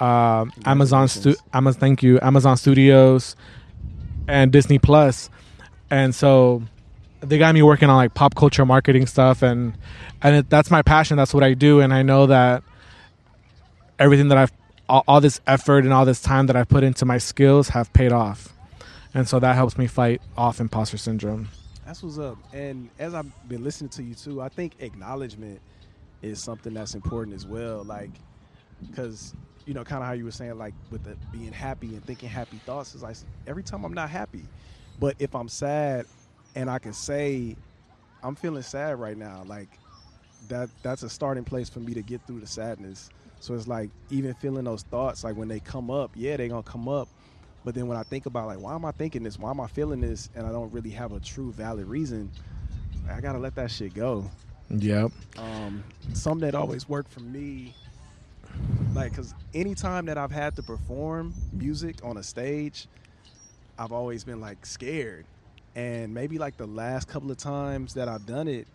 um, 0.00 0.52
Amazon, 0.64 1.08
stu- 1.08 1.36
Amazon, 1.52 1.80
thank 1.80 2.02
you, 2.02 2.18
Amazon 2.22 2.56
Studios, 2.56 3.36
and 4.28 4.50
Disney 4.52 4.78
Plus, 4.78 5.30
and 5.90 6.14
so 6.14 6.62
they 7.20 7.38
got 7.38 7.54
me 7.54 7.62
working 7.62 7.88
on 7.88 7.96
like 7.96 8.14
pop 8.14 8.34
culture 8.34 8.64
marketing 8.64 9.06
stuff, 9.06 9.42
and 9.42 9.74
and 10.22 10.36
it, 10.36 10.50
that's 10.50 10.70
my 10.70 10.82
passion. 10.82 11.16
That's 11.16 11.32
what 11.32 11.42
I 11.42 11.54
do, 11.54 11.80
and 11.80 11.94
I 11.94 12.02
know 12.02 12.26
that 12.26 12.62
everything 13.98 14.28
that 14.28 14.38
I've 14.38 14.52
all, 14.88 15.04
all 15.08 15.20
this 15.20 15.40
effort 15.46 15.84
and 15.84 15.92
all 15.92 16.04
this 16.04 16.20
time 16.20 16.46
that 16.46 16.56
I've 16.56 16.68
put 16.68 16.84
into 16.84 17.04
my 17.04 17.18
skills 17.18 17.70
have 17.70 17.92
paid 17.92 18.12
off, 18.12 18.52
and 19.14 19.28
so 19.28 19.38
that 19.38 19.54
helps 19.54 19.78
me 19.78 19.86
fight 19.86 20.20
off 20.36 20.60
imposter 20.60 20.98
syndrome. 20.98 21.48
That's 21.86 22.02
what's 22.02 22.18
up. 22.18 22.36
And 22.52 22.90
as 22.98 23.14
I've 23.14 23.48
been 23.48 23.62
listening 23.62 23.90
to 23.90 24.02
you 24.02 24.14
too, 24.14 24.42
I 24.42 24.48
think 24.48 24.74
acknowledgement 24.80 25.60
is 26.22 26.42
something 26.42 26.74
that's 26.74 26.94
important 26.94 27.34
as 27.34 27.46
well. 27.46 27.84
Like, 27.84 28.10
because 28.90 29.34
you 29.66 29.74
know, 29.74 29.84
kind 29.84 30.02
of 30.02 30.06
how 30.06 30.14
you 30.14 30.24
were 30.24 30.30
saying, 30.30 30.56
like 30.56 30.74
with 30.90 31.02
the 31.02 31.16
being 31.32 31.52
happy 31.52 31.94
and 31.94 32.04
thinking 32.06 32.28
happy 32.28 32.60
thoughts 32.64 32.94
is 32.94 33.02
like 33.02 33.16
every 33.46 33.62
time 33.62 33.84
I'm 33.84 33.92
not 33.92 34.10
happy, 34.10 34.48
but 34.98 35.16
if 35.18 35.34
I'm 35.34 35.48
sad 35.48 36.06
and 36.54 36.70
I 36.70 36.78
can 36.78 36.92
say 36.92 37.56
I'm 38.22 38.36
feeling 38.36 38.62
sad 38.62 38.98
right 38.98 39.16
now, 39.16 39.42
like 39.44 39.80
that 40.48 40.70
that's 40.82 41.02
a 41.02 41.10
starting 41.10 41.44
place 41.44 41.68
for 41.68 41.80
me 41.80 41.94
to 41.94 42.02
get 42.02 42.22
through 42.26 42.40
the 42.40 42.46
sadness. 42.46 43.10
So 43.40 43.54
it's 43.54 43.66
like 43.66 43.90
even 44.08 44.34
feeling 44.34 44.64
those 44.64 44.82
thoughts, 44.82 45.24
like 45.24 45.36
when 45.36 45.48
they 45.48 45.60
come 45.60 45.90
up, 45.90 46.12
yeah, 46.14 46.36
they're 46.36 46.48
gonna 46.48 46.62
come 46.62 46.88
up. 46.88 47.08
But 47.64 47.74
then 47.74 47.88
when 47.88 47.98
I 47.98 48.04
think 48.04 48.26
about 48.26 48.46
like 48.46 48.60
why 48.60 48.74
am 48.74 48.84
I 48.84 48.92
thinking 48.92 49.24
this? 49.24 49.38
Why 49.38 49.50
am 49.50 49.60
I 49.60 49.66
feeling 49.66 50.00
this? 50.00 50.30
And 50.36 50.46
I 50.46 50.52
don't 50.52 50.72
really 50.72 50.90
have 50.90 51.12
a 51.12 51.18
true 51.20 51.52
valid 51.52 51.86
reason. 51.86 52.30
I 53.10 53.20
gotta 53.20 53.38
let 53.38 53.56
that 53.56 53.70
shit 53.70 53.94
go. 53.94 54.30
Yep. 54.70 55.12
Um, 55.38 55.84
something 56.12 56.40
that 56.40 56.54
always 56.54 56.88
worked 56.88 57.12
for 57.12 57.20
me, 57.20 57.74
like, 58.94 59.14
cause 59.14 59.34
anytime 59.54 60.06
that 60.06 60.18
I've 60.18 60.32
had 60.32 60.56
to 60.56 60.62
perform 60.62 61.34
music 61.52 61.96
on 62.04 62.16
a 62.16 62.22
stage, 62.22 62.88
I've 63.78 63.92
always 63.92 64.24
been 64.24 64.40
like 64.40 64.64
scared. 64.66 65.26
And 65.74 66.14
maybe 66.14 66.38
like 66.38 66.56
the 66.56 66.66
last 66.66 67.06
couple 67.06 67.30
of 67.30 67.36
times 67.36 67.94
that 67.94 68.08
I've 68.08 68.24
done 68.26 68.48
it, 68.48 68.66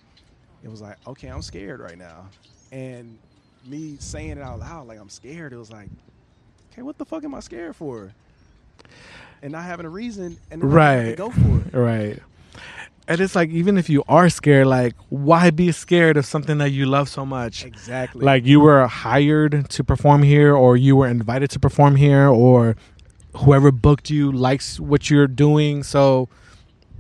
it 0.64 0.70
was 0.70 0.82
like, 0.82 0.98
okay, 1.08 1.28
I'm 1.28 1.42
scared 1.42 1.80
right 1.80 1.98
now. 1.98 2.28
And 2.72 3.18
me 3.68 3.98
saying 4.00 4.32
it 4.32 4.42
out 4.42 4.60
loud, 4.60 4.88
like 4.88 5.00
I'm 5.00 5.10
scared, 5.10 5.54
it 5.54 5.58
was 5.58 5.72
like, 5.72 5.90
okay, 6.72 6.84
what 6.84 6.98
the 6.98 7.06
fuck 7.06 7.24
am 7.24 7.34
I 7.34 7.40
scared 7.40 7.76
for? 7.76 8.12
And 9.42 9.52
not 9.52 9.64
having 9.64 9.86
a 9.88 9.90
reason 9.90 10.38
and 10.52 10.72
Right. 10.72 11.18
go 11.18 11.32
for 11.32 11.58
it. 11.66 11.74
Right. 11.76 12.20
And 13.12 13.20
it's 13.20 13.36
like 13.36 13.50
even 13.50 13.78
if 13.78 13.90
you 13.90 14.06
are 14.08 14.30
scared, 14.30 14.68
like 14.68 14.96
why 15.10 15.50
be 15.50 15.74
scared 15.74 16.16
of 16.16 16.26
something 16.26 16.60
that 16.60 16.70
you 16.70 16.86
love 16.86 17.10
so 17.10 17.26
much? 17.26 17.66
Exactly. 17.66 18.24
Like 18.24 18.46
you 18.46 18.62
were 18.62 18.88
hired 18.88 19.70
to 19.70 19.84
perform 19.84 20.24
here, 20.24 20.56
or 20.56 20.78
you 20.78 20.96
were 20.96 21.10
invited 21.10 21.50
to 21.50 21.60
perform 21.60 21.98
here, 21.98 22.30
or 22.30 22.78
whoever 23.36 23.70
booked 23.70 24.10
you 24.10 24.32
likes 24.32 24.80
what 24.80 25.10
you're 25.10 25.28
doing. 25.28 25.84
So 25.84 26.30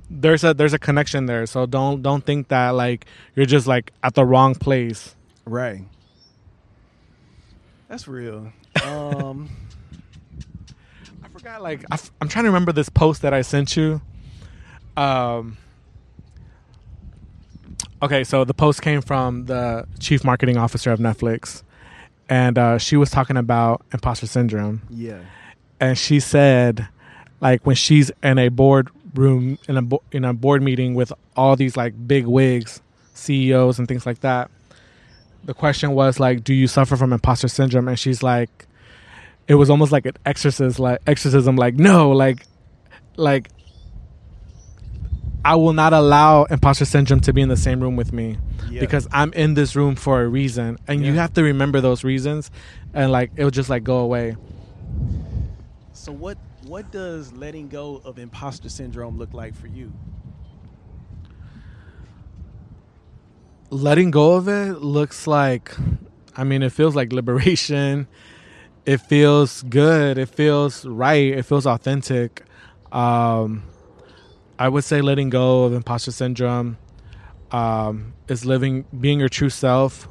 there's 0.09 0.43
a 0.43 0.53
there's 0.53 0.73
a 0.73 0.79
connection 0.79 1.27
there. 1.27 1.45
So 1.45 1.65
don't 1.65 2.01
don't 2.01 2.25
think 2.25 2.49
that 2.49 2.71
like 2.71 3.05
you're 3.33 3.45
just 3.45 3.65
like 3.65 3.93
at 4.03 4.13
the 4.13 4.25
wrong 4.25 4.53
place. 4.53 5.15
Right. 5.45 5.85
That's 7.87 8.05
real. 8.05 8.51
Um, 8.85 9.49
I 11.23 11.29
forgot. 11.29 11.61
Like 11.61 11.85
I 11.89 11.93
f- 11.93 12.11
I'm 12.19 12.27
trying 12.27 12.43
to 12.43 12.49
remember 12.49 12.73
this 12.73 12.89
post 12.89 13.21
that 13.21 13.33
I 13.33 13.43
sent 13.43 13.77
you. 13.77 14.01
Um. 14.97 15.55
Okay, 18.03 18.23
so 18.23 18.43
the 18.43 18.53
post 18.53 18.81
came 18.81 19.01
from 19.01 19.45
the 19.45 19.85
chief 19.99 20.23
marketing 20.23 20.57
officer 20.57 20.91
of 20.91 20.99
Netflix, 20.99 21.61
and 22.29 22.57
uh, 22.57 22.77
she 22.77 22.97
was 22.97 23.11
talking 23.11 23.37
about 23.37 23.85
imposter 23.93 24.25
syndrome, 24.25 24.81
yeah. 24.89 25.19
and 25.79 25.97
she 25.97 26.19
said, 26.19 26.87
like 27.41 27.65
when 27.65 27.75
she's 27.75 28.11
in 28.23 28.39
a 28.39 28.49
board 28.49 28.89
room 29.13 29.57
in 29.67 29.77
a 29.77 29.81
bo- 29.81 30.03
in 30.11 30.25
a 30.25 30.33
board 30.33 30.63
meeting 30.63 30.95
with 30.95 31.11
all 31.35 31.55
these 31.55 31.77
like 31.77 31.93
big 32.07 32.25
wigs, 32.25 32.81
CEOs 33.13 33.79
and 33.79 33.87
things 33.87 34.05
like 34.05 34.21
that. 34.21 34.49
The 35.43 35.53
question 35.53 35.91
was 35.91 36.19
like, 36.19 36.43
"Do 36.43 36.53
you 36.53 36.67
suffer 36.67 36.95
from 36.95 37.13
imposter 37.13 37.47
syndrome?" 37.47 37.87
And 37.87 37.99
she's 37.99 38.21
like, 38.23 38.67
"It 39.47 39.55
was 39.55 39.69
almost 39.69 39.91
like 39.91 40.05
an 40.05 40.15
exorcism, 40.25 40.83
like 40.83 40.99
exorcism, 41.07 41.55
like 41.55 41.75
no, 41.75 42.11
like, 42.11 42.45
like." 43.15 43.49
I 45.43 45.55
will 45.55 45.73
not 45.73 45.91
allow 45.93 46.43
imposter 46.45 46.85
syndrome 46.85 47.19
to 47.21 47.33
be 47.33 47.41
in 47.41 47.49
the 47.49 47.57
same 47.57 47.79
room 47.81 47.95
with 47.95 48.13
me 48.13 48.37
Yeah. 48.69 48.79
because 48.79 49.07
I'm 49.11 49.33
in 49.33 49.55
this 49.55 49.75
room 49.75 49.95
for 49.95 50.21
a 50.21 50.27
reason, 50.27 50.77
and 50.87 51.03
you 51.05 51.13
have 51.13 51.33
to 51.33 51.43
remember 51.43 51.81
those 51.81 52.03
reasons, 52.03 52.51
and 52.93 53.11
like 53.11 53.31
it'll 53.35 53.49
just 53.51 53.69
like 53.69 53.83
go 53.83 53.99
away. 53.99 54.35
So 55.93 56.11
what 56.11 56.37
what 56.67 56.91
does 56.91 57.33
letting 57.33 57.67
go 57.69 58.01
of 58.05 58.19
imposter 58.19 58.69
syndrome 58.69 59.17
look 59.17 59.33
like 59.33 59.55
for 59.55 59.67
you? 59.67 59.91
letting 63.73 64.11
go 64.11 64.33
of 64.33 64.49
it 64.49 64.81
looks 64.81 65.27
like 65.27 65.73
i 66.35 66.43
mean 66.43 66.61
it 66.61 66.73
feels 66.73 66.93
like 66.93 67.13
liberation 67.19 68.05
it 68.85 68.97
feels 68.97 69.61
good 69.63 70.17
it 70.17 70.27
feels 70.27 70.85
right 70.85 71.31
it 71.33 71.43
feels 71.43 71.65
authentic 71.65 72.43
um 72.91 73.63
i 74.61 74.67
would 74.73 74.83
say 74.83 74.99
letting 75.01 75.29
go 75.29 75.63
of 75.65 75.73
imposter 75.73 76.11
syndrome 76.11 76.77
um 77.51 78.13
is 78.33 78.41
living 78.53 78.75
being 79.05 79.19
your 79.23 79.29
true 79.37 79.49
self 79.49 80.07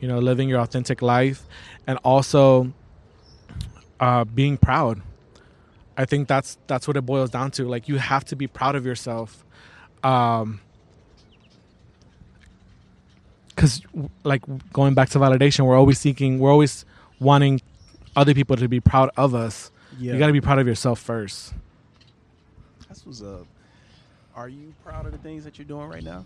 you 0.00 0.06
know 0.10 0.18
living 0.30 0.48
your 0.52 0.60
authentic 0.60 0.98
life 1.14 1.40
and 1.86 1.98
also 2.12 2.72
uh 4.06 4.24
being 4.40 4.56
proud 4.68 5.00
i 5.96 6.04
think 6.10 6.28
that's 6.32 6.50
that's 6.70 6.86
what 6.88 6.96
it 6.96 7.04
boils 7.12 7.30
down 7.30 7.50
to 7.50 7.62
like 7.74 7.88
you 7.88 7.96
have 7.96 8.24
to 8.24 8.36
be 8.36 8.46
proud 8.46 8.74
of 8.76 8.84
yourself 8.90 9.44
um 10.04 10.60
because 13.48 13.82
like 14.24 14.42
going 14.72 14.94
back 14.94 15.08
to 15.10 15.18
validation 15.18 15.60
we're 15.66 15.76
always 15.76 15.98
seeking 15.98 16.38
we're 16.38 16.52
always 16.52 16.84
wanting 17.18 17.60
other 18.16 18.34
people 18.34 18.56
to 18.56 18.68
be 18.68 18.80
proud 18.80 19.10
of 19.16 19.34
us 19.34 19.70
Yeah. 19.98 20.12
you 20.12 20.18
got 20.18 20.28
to 20.28 20.32
be 20.32 20.40
proud 20.40 20.58
of 20.58 20.66
yourself 20.66 20.98
first 21.00 21.52
That's 22.88 23.04
what's 23.06 23.22
up. 23.22 23.46
Are 24.40 24.48
you 24.48 24.72
proud 24.82 25.04
of 25.04 25.12
the 25.12 25.18
things 25.18 25.44
that 25.44 25.58
you're 25.58 25.66
doing 25.66 25.86
right 25.90 26.02
now? 26.02 26.24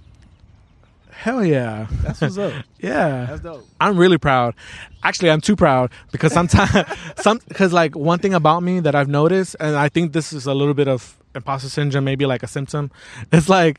hell 1.10 1.44
yeah 1.44 1.86
That's 2.02 2.20
what's 2.20 2.38
up. 2.38 2.52
yeah 2.80 3.26
That's 3.28 3.40
dope. 3.40 3.64
i'm 3.80 3.96
really 3.96 4.18
proud 4.18 4.54
actually 5.04 5.30
i'm 5.30 5.40
too 5.40 5.54
proud 5.54 5.90
because 6.12 6.32
sometimes 6.32 6.70
some 7.16 7.38
because 7.48 7.72
like 7.72 7.94
one 7.96 8.18
thing 8.18 8.34
about 8.34 8.64
me 8.64 8.80
that 8.80 8.94
i've 8.96 9.08
noticed 9.08 9.54
and 9.60 9.76
i 9.76 9.88
think 9.88 10.12
this 10.12 10.32
is 10.32 10.46
a 10.46 10.54
little 10.54 10.74
bit 10.74 10.88
of 10.88 11.16
imposter 11.36 11.68
syndrome 11.68 12.04
maybe 12.04 12.26
like 12.26 12.42
a 12.42 12.48
symptom 12.48 12.90
it's 13.32 13.48
like 13.48 13.78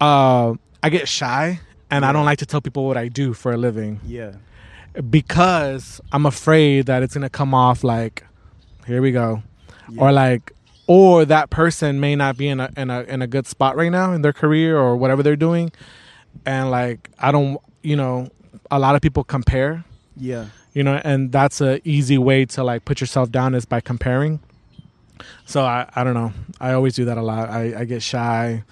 uh 0.00 0.54
i 0.84 0.88
get 0.90 1.08
shy 1.08 1.58
and 1.90 2.04
i 2.04 2.12
don't 2.12 2.24
like 2.24 2.38
to 2.38 2.46
tell 2.46 2.60
people 2.60 2.86
what 2.86 2.96
i 2.96 3.08
do 3.08 3.32
for 3.34 3.52
a 3.52 3.56
living 3.56 3.98
Yeah. 4.06 4.34
because 5.10 6.00
I'm 6.12 6.24
afraid 6.26 6.86
that 6.86 7.02
it's 7.02 7.14
gonna 7.14 7.30
come 7.30 7.52
off 7.52 7.82
like, 7.82 8.24
here 8.86 9.02
we 9.02 9.10
go, 9.10 9.42
Yeah. 9.90 10.02
or 10.02 10.12
like, 10.12 10.52
or 10.86 11.24
that 11.24 11.50
person 11.50 12.00
may 12.00 12.14
not 12.16 12.36
be 12.36 12.48
in 12.48 12.60
a 12.60 12.70
in 12.76 12.90
a 12.90 13.02
in 13.02 13.22
a 13.22 13.26
good 13.26 13.46
spot 13.46 13.76
right 13.76 13.90
now 13.92 14.12
in 14.12 14.22
their 14.22 14.32
career 14.32 14.78
or 14.78 14.96
whatever 14.96 15.22
they're 15.22 15.36
doing, 15.36 15.72
and 16.44 16.70
like 16.70 17.10
I 17.18 17.32
don't, 17.32 17.58
you 17.82 17.96
know, 17.96 18.28
a 18.70 18.78
lot 18.78 18.94
of 18.94 19.02
people 19.02 19.24
compare, 19.24 19.84
Yeah. 20.16 20.46
you 20.72 20.82
know, 20.82 21.00
and 21.04 21.32
that's 21.32 21.60
a 21.60 21.80
easy 21.88 22.18
way 22.18 22.44
to 22.46 22.62
like 22.64 22.84
put 22.84 23.00
yourself 23.00 23.30
down 23.30 23.54
is 23.54 23.64
by 23.64 23.80
comparing. 23.80 24.40
So 25.46 25.64
I 25.64 25.88
I 25.94 26.04
don't 26.04 26.14
know. 26.14 26.32
I 26.60 26.72
always 26.72 26.94
do 26.94 27.04
that 27.06 27.16
a 27.18 27.22
lot. 27.22 27.48
I 27.50 27.80
I 27.80 27.84
get 27.84 28.02
shy. 28.02 28.62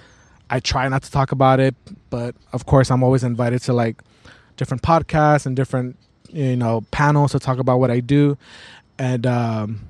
I 0.51 0.61
try 0.61 0.87
not 0.89 1.03
to 1.05 1.11
talk 1.11 1.33
about 1.33 1.61
it, 1.61 1.75
but 2.11 2.35
of 2.53 2.67
course 2.67 2.91
I'm 2.91 3.03
always 3.03 3.25
invited 3.25 3.63
to 3.63 3.73
like 3.73 4.03
different 4.59 4.83
podcasts 4.83 5.47
and 5.47 5.57
different 5.57 5.97
you 6.29 6.57
know 6.57 6.83
panels 6.91 7.33
to 7.33 7.39
talk 7.39 7.59
about 7.59 7.79
what 7.81 7.91
I 7.91 8.01
do. 8.01 8.37
And 8.99 9.27
um, 9.27 9.81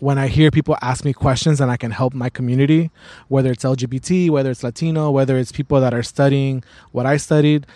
when 0.00 0.18
I 0.18 0.28
hear 0.28 0.50
people 0.50 0.76
ask 0.80 1.04
me 1.04 1.12
questions 1.12 1.60
and 1.60 1.70
I 1.70 1.76
can 1.76 1.90
help 1.90 2.14
my 2.14 2.30
community, 2.30 2.90
whether 3.28 3.52
it's 3.52 3.64
LGBT, 3.64 4.30
whether 4.30 4.50
it's 4.50 4.62
Latino, 4.62 5.10
whether 5.10 5.36
it's 5.36 5.52
people 5.52 5.80
that 5.80 5.92
are 5.92 6.02
studying 6.02 6.64
what 6.92 7.06
I 7.06 7.18
studied, 7.18 7.66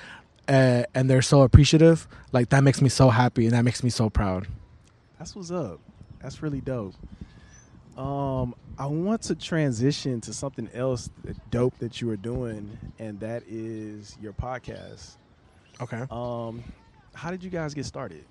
uh, 0.49 0.85
and 0.95 1.09
they're 1.09 1.23
so 1.23 1.43
appreciative, 1.43 2.09
like 2.33 2.49
that 2.49 2.65
makes 2.65 2.81
me 2.81 2.89
so 2.89 3.11
happy 3.11 3.45
and 3.47 3.55
that 3.55 3.63
makes 3.63 3.83
me 3.83 3.91
so 3.91 4.09
proud. 4.11 4.47
That's 5.19 5.37
what's 5.37 5.51
up. 5.51 5.81
That's 6.21 6.43
really 6.43 6.61
dope. 6.61 6.95
Um, 7.97 8.55
I 8.79 8.87
want 8.87 9.23
to 9.23 9.35
transition 9.35 10.21
to 10.23 10.33
something 10.33 10.69
else 10.75 11.11
dope 11.51 11.79
that 11.79 12.01
you 12.01 12.11
are 12.11 12.17
doing, 12.17 12.77
and 12.99 13.21
that 13.21 13.45
is 13.47 14.17
your 14.21 14.33
podcast. 14.33 15.17
Okay. 15.81 16.05
Um, 16.11 16.65
how 17.15 17.31
did 17.31 17.45
you 17.45 17.51
guys 17.51 17.75
get 17.75 17.87
started? 17.87 18.25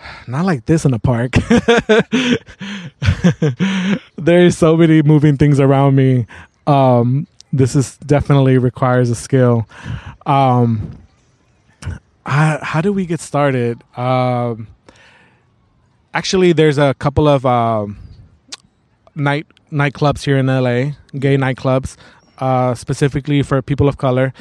Not 0.26 0.44
like 0.44 0.66
this 0.66 0.84
in 0.84 0.90
the 0.92 0.98
park. 0.98 1.32
There's 4.16 4.56
so 4.56 4.76
many 4.76 5.02
moving 5.02 5.36
things 5.36 5.60
around 5.60 5.96
me. 5.96 6.26
Um, 6.66 7.26
this 7.52 7.74
is 7.74 7.96
definitely 7.98 8.58
requires 8.58 9.10
a 9.10 9.14
skill. 9.14 9.66
Um, 10.26 10.98
how, 12.26 12.58
how 12.62 12.80
do 12.80 12.92
we 12.92 13.06
get 13.06 13.20
started? 13.20 13.82
Um, 13.96 14.68
actually, 16.12 16.52
there's 16.52 16.76
a 16.78 16.94
couple 16.94 17.26
of 17.26 17.46
um, 17.46 17.96
night 19.14 19.46
nightclubs 19.72 20.24
here 20.24 20.36
in 20.36 20.46
LA, 20.46 20.92
gay 21.18 21.36
nightclubs, 21.36 21.96
uh, 22.38 22.74
specifically 22.74 23.42
for 23.42 23.62
people 23.62 23.88
of 23.88 23.96
color, 23.96 24.34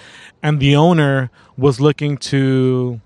and 0.44 0.60
the 0.60 0.76
owner 0.76 1.30
was 1.58 1.80
looking 1.80 2.18
to 2.18 3.00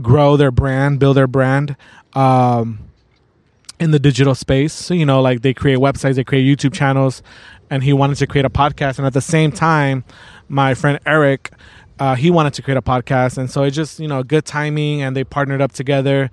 grow 0.00 0.36
their 0.36 0.50
brand, 0.50 0.98
build 0.98 1.16
their 1.16 1.26
brand 1.26 1.76
um, 2.14 2.78
in 3.78 3.90
the 3.90 3.98
digital 3.98 4.34
space. 4.34 4.72
So, 4.72 4.94
you 4.94 5.06
know, 5.06 5.20
like 5.20 5.42
they 5.42 5.54
create 5.54 5.78
websites, 5.78 6.14
they 6.14 6.24
create 6.24 6.46
YouTube 6.46 6.72
channels, 6.72 7.22
and 7.70 7.82
he 7.82 7.92
wanted 7.92 8.16
to 8.18 8.26
create 8.26 8.44
a 8.44 8.50
podcast. 8.50 8.98
And 8.98 9.06
at 9.06 9.12
the 9.12 9.20
same 9.20 9.52
time, 9.52 10.04
my 10.48 10.74
friend 10.74 10.98
Eric, 11.06 11.50
uh, 11.98 12.14
he 12.14 12.30
wanted 12.30 12.54
to 12.54 12.62
create 12.62 12.78
a 12.78 12.82
podcast. 12.82 13.38
And 13.38 13.50
so 13.50 13.62
it 13.62 13.70
just, 13.72 14.00
you 14.00 14.08
know, 14.08 14.22
good 14.22 14.44
timing, 14.44 15.02
and 15.02 15.14
they 15.14 15.24
partnered 15.24 15.60
up 15.60 15.72
together 15.72 16.30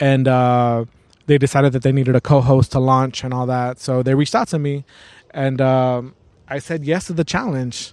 and 0.00 0.26
uh, 0.26 0.86
they 1.26 1.38
decided 1.38 1.72
that 1.74 1.82
they 1.82 1.92
needed 1.92 2.16
a 2.16 2.20
co 2.20 2.40
host 2.40 2.72
to 2.72 2.80
launch 2.80 3.22
and 3.22 3.32
all 3.32 3.46
that. 3.46 3.78
So 3.78 4.02
they 4.02 4.14
reached 4.14 4.34
out 4.34 4.48
to 4.48 4.58
me, 4.58 4.84
and 5.30 5.60
um, 5.60 6.14
I 6.48 6.58
said 6.58 6.84
yes 6.84 7.06
to 7.06 7.12
the 7.12 7.24
challenge. 7.24 7.92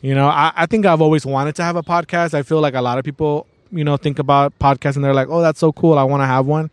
You 0.00 0.14
know, 0.14 0.28
I, 0.28 0.52
I 0.54 0.66
think 0.66 0.86
I've 0.86 1.00
always 1.00 1.26
wanted 1.26 1.56
to 1.56 1.64
have 1.64 1.74
a 1.74 1.82
podcast. 1.82 2.34
I 2.34 2.42
feel 2.42 2.60
like 2.60 2.74
a 2.74 2.82
lot 2.82 2.98
of 2.98 3.04
people, 3.04 3.48
you 3.70 3.84
know, 3.84 3.96
think 3.96 4.18
about 4.18 4.58
podcasts 4.58 4.96
and 4.96 5.04
they're 5.04 5.14
like, 5.14 5.28
oh, 5.28 5.42
that's 5.42 5.60
so 5.60 5.72
cool. 5.72 5.98
I 5.98 6.04
want 6.04 6.22
to 6.22 6.26
have 6.26 6.46
one. 6.46 6.70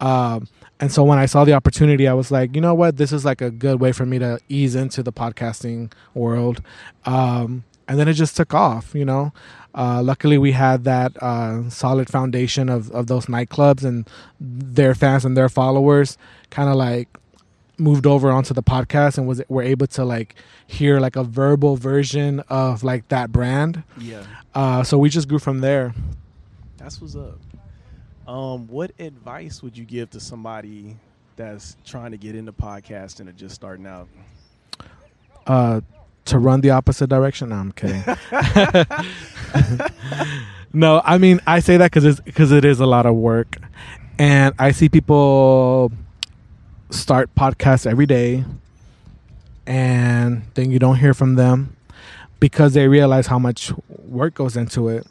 Um, 0.00 0.48
and 0.78 0.92
so 0.92 1.04
when 1.04 1.18
I 1.18 1.26
saw 1.26 1.44
the 1.44 1.54
opportunity, 1.54 2.06
I 2.06 2.12
was 2.12 2.30
like, 2.30 2.54
you 2.54 2.60
know 2.60 2.74
what, 2.74 2.96
this 2.96 3.12
is 3.12 3.24
like 3.24 3.40
a 3.40 3.50
good 3.50 3.80
way 3.80 3.92
for 3.92 4.04
me 4.04 4.18
to 4.18 4.38
ease 4.48 4.74
into 4.74 5.02
the 5.02 5.12
podcasting 5.12 5.92
world. 6.14 6.60
Um, 7.04 7.64
and 7.88 7.98
then 7.98 8.08
it 8.08 8.14
just 8.14 8.36
took 8.36 8.52
off, 8.52 8.94
you 8.94 9.04
know. 9.04 9.32
Uh, 9.74 10.02
luckily, 10.02 10.38
we 10.38 10.52
had 10.52 10.84
that 10.84 11.12
uh, 11.22 11.68
solid 11.68 12.08
foundation 12.08 12.68
of, 12.68 12.90
of 12.92 13.06
those 13.06 13.26
nightclubs 13.26 13.84
and 13.84 14.08
their 14.40 14.94
fans 14.94 15.24
and 15.24 15.36
their 15.36 15.48
followers 15.48 16.16
kind 16.50 16.68
of 16.70 16.76
like 16.76 17.08
moved 17.78 18.06
over 18.06 18.30
onto 18.30 18.54
the 18.54 18.62
podcast 18.62 19.18
and 19.18 19.28
was 19.28 19.42
were 19.48 19.62
able 19.62 19.86
to 19.86 20.04
like 20.04 20.34
hear 20.66 20.98
like 20.98 21.14
a 21.14 21.22
verbal 21.22 21.76
version 21.76 22.40
of 22.48 22.82
like 22.82 23.06
that 23.08 23.30
brand. 23.30 23.82
Yeah. 23.98 24.24
Uh, 24.54 24.82
so 24.82 24.96
we 24.98 25.10
just 25.10 25.28
grew 25.28 25.38
from 25.38 25.60
there. 25.60 25.94
That's 26.86 27.00
what's 27.00 27.16
up. 27.16 27.40
Um, 28.28 28.68
what 28.68 28.92
advice 29.00 29.60
would 29.60 29.76
you 29.76 29.84
give 29.84 30.08
to 30.10 30.20
somebody 30.20 30.96
that's 31.34 31.76
trying 31.84 32.12
to 32.12 32.16
get 32.16 32.36
into 32.36 32.52
podcasting 32.52 33.28
or 33.28 33.32
just 33.32 33.56
starting 33.56 33.88
out? 33.88 34.06
Uh, 35.48 35.80
to 36.26 36.38
run 36.38 36.60
the 36.60 36.70
opposite 36.70 37.08
direction. 37.08 37.48
No, 37.48 37.56
I'm 37.56 37.72
kidding. 37.72 38.04
no, 40.72 41.02
I 41.04 41.18
mean 41.18 41.40
I 41.44 41.58
say 41.58 41.76
that 41.76 41.90
because 41.90 42.04
it's 42.04 42.20
because 42.20 42.52
it 42.52 42.64
is 42.64 42.78
a 42.78 42.86
lot 42.86 43.04
of 43.04 43.16
work, 43.16 43.56
and 44.16 44.54
I 44.56 44.70
see 44.70 44.88
people 44.88 45.90
start 46.90 47.34
podcasts 47.34 47.84
every 47.84 48.06
day, 48.06 48.44
and 49.66 50.44
then 50.54 50.70
you 50.70 50.78
don't 50.78 50.98
hear 50.98 51.14
from 51.14 51.34
them 51.34 51.76
because 52.38 52.74
they 52.74 52.86
realize 52.86 53.26
how 53.26 53.40
much 53.40 53.72
work 53.88 54.34
goes 54.34 54.56
into 54.56 54.88
it. 54.88 55.04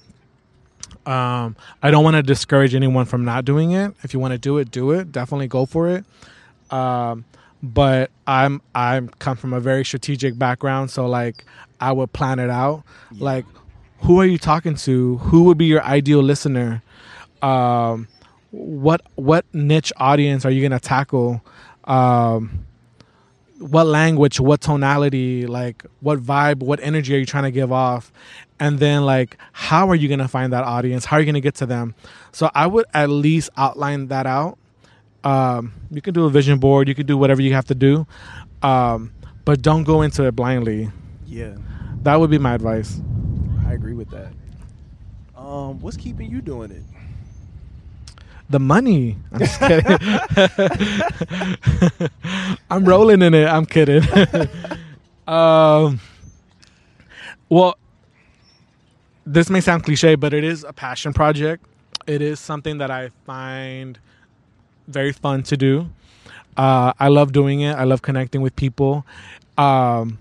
Um, 1.05 1.55
I 1.83 1.91
don't 1.91 2.03
want 2.03 2.15
to 2.15 2.23
discourage 2.23 2.73
anyone 2.73 3.05
from 3.05 3.25
not 3.25 3.45
doing 3.45 3.71
it. 3.71 3.93
If 4.03 4.13
you 4.13 4.19
want 4.19 4.33
to 4.33 4.37
do 4.37 4.57
it, 4.57 4.71
do 4.71 4.91
it. 4.91 5.11
Definitely 5.11 5.47
go 5.47 5.65
for 5.65 5.89
it. 5.89 6.03
Um, 6.71 7.25
but 7.61 8.11
I'm 8.27 8.61
I'm 8.73 9.09
come 9.19 9.37
from 9.37 9.53
a 9.53 9.59
very 9.59 9.85
strategic 9.85 10.37
background, 10.37 10.91
so 10.91 11.07
like 11.07 11.45
I 11.79 11.91
would 11.91 12.13
plan 12.13 12.39
it 12.39 12.49
out. 12.49 12.83
Yeah. 13.11 13.23
Like, 13.23 13.45
who 13.99 14.19
are 14.19 14.25
you 14.25 14.37
talking 14.37 14.75
to? 14.75 15.17
Who 15.17 15.43
would 15.43 15.57
be 15.57 15.65
your 15.65 15.83
ideal 15.83 16.21
listener? 16.21 16.83
Um, 17.41 18.07
what 18.51 19.01
what 19.15 19.45
niche 19.53 19.91
audience 19.97 20.45
are 20.45 20.51
you 20.51 20.61
gonna 20.61 20.79
tackle? 20.79 21.43
Um, 21.85 22.65
what 23.59 23.85
language, 23.85 24.39
what 24.39 24.61
tonality, 24.61 25.47
like 25.47 25.85
what 26.01 26.19
vibe, 26.19 26.59
what 26.59 26.79
energy 26.81 27.15
are 27.15 27.19
you 27.19 27.25
trying 27.25 27.45
to 27.45 27.51
give 27.51 27.71
off? 27.71 28.11
And 28.59 28.79
then 28.79 29.05
like 29.05 29.37
how 29.53 29.89
are 29.89 29.95
you 29.95 30.07
gonna 30.07 30.27
find 30.27 30.51
that 30.53 30.63
audience? 30.63 31.05
How 31.05 31.17
are 31.17 31.19
you 31.19 31.25
gonna 31.25 31.41
get 31.41 31.55
to 31.55 31.65
them? 31.65 31.95
So 32.31 32.49
I 32.53 32.67
would 32.67 32.85
at 32.93 33.09
least 33.09 33.49
outline 33.57 34.07
that 34.07 34.25
out 34.25 34.57
um, 35.25 35.73
you 35.89 36.01
can 36.01 36.13
do 36.13 36.25
a 36.25 36.29
vision 36.29 36.59
board. 36.59 36.87
You 36.87 36.95
can 36.95 37.07
do 37.07 37.17
whatever 37.17 37.41
you 37.41 37.53
have 37.53 37.65
to 37.65 37.75
do, 37.75 38.05
um, 38.61 39.11
but 39.43 39.61
don't 39.61 39.83
go 39.83 40.03
into 40.03 40.23
it 40.25 40.35
blindly. 40.35 40.91
Yeah, 41.25 41.55
That 42.03 42.19
would 42.19 42.29
be 42.29 42.37
my 42.37 42.53
advice. 42.53 43.01
I 43.65 43.73
agree 43.73 43.95
with 43.95 44.09
that. 44.11 44.31
Um, 45.35 45.79
what's 45.79 45.97
keeping 45.97 46.29
you 46.29 46.39
doing 46.41 46.71
it? 46.71 46.83
The 48.49 48.59
money. 48.59 49.17
I'm 49.31 49.39
just 49.39 49.59
kidding. 49.59 49.97
I'm 52.69 52.85
rolling 52.85 53.21
in 53.21 53.33
it. 53.33 53.47
I'm 53.47 53.65
kidding. 53.65 54.03
um, 55.27 55.99
well, 57.49 57.77
this 59.25 59.49
may 59.49 59.61
sound 59.61 59.83
cliche, 59.83 60.15
but 60.15 60.33
it 60.33 60.43
is 60.43 60.63
a 60.63 60.73
passion 60.73 61.13
project. 61.13 61.65
It 62.05 62.21
is 62.21 62.39
something 62.39 62.77
that 62.77 62.91
I 62.91 63.09
find 63.25 63.97
very 64.87 65.11
fun 65.11 65.41
to 65.43 65.57
do. 65.57 65.89
Uh, 66.55 66.93
I 66.99 67.07
love 67.07 67.31
doing 67.31 67.61
it. 67.61 67.73
I 67.73 67.83
love 67.83 68.01
connecting 68.01 68.41
with 68.41 68.55
people. 68.55 69.05
Um, 69.57 70.19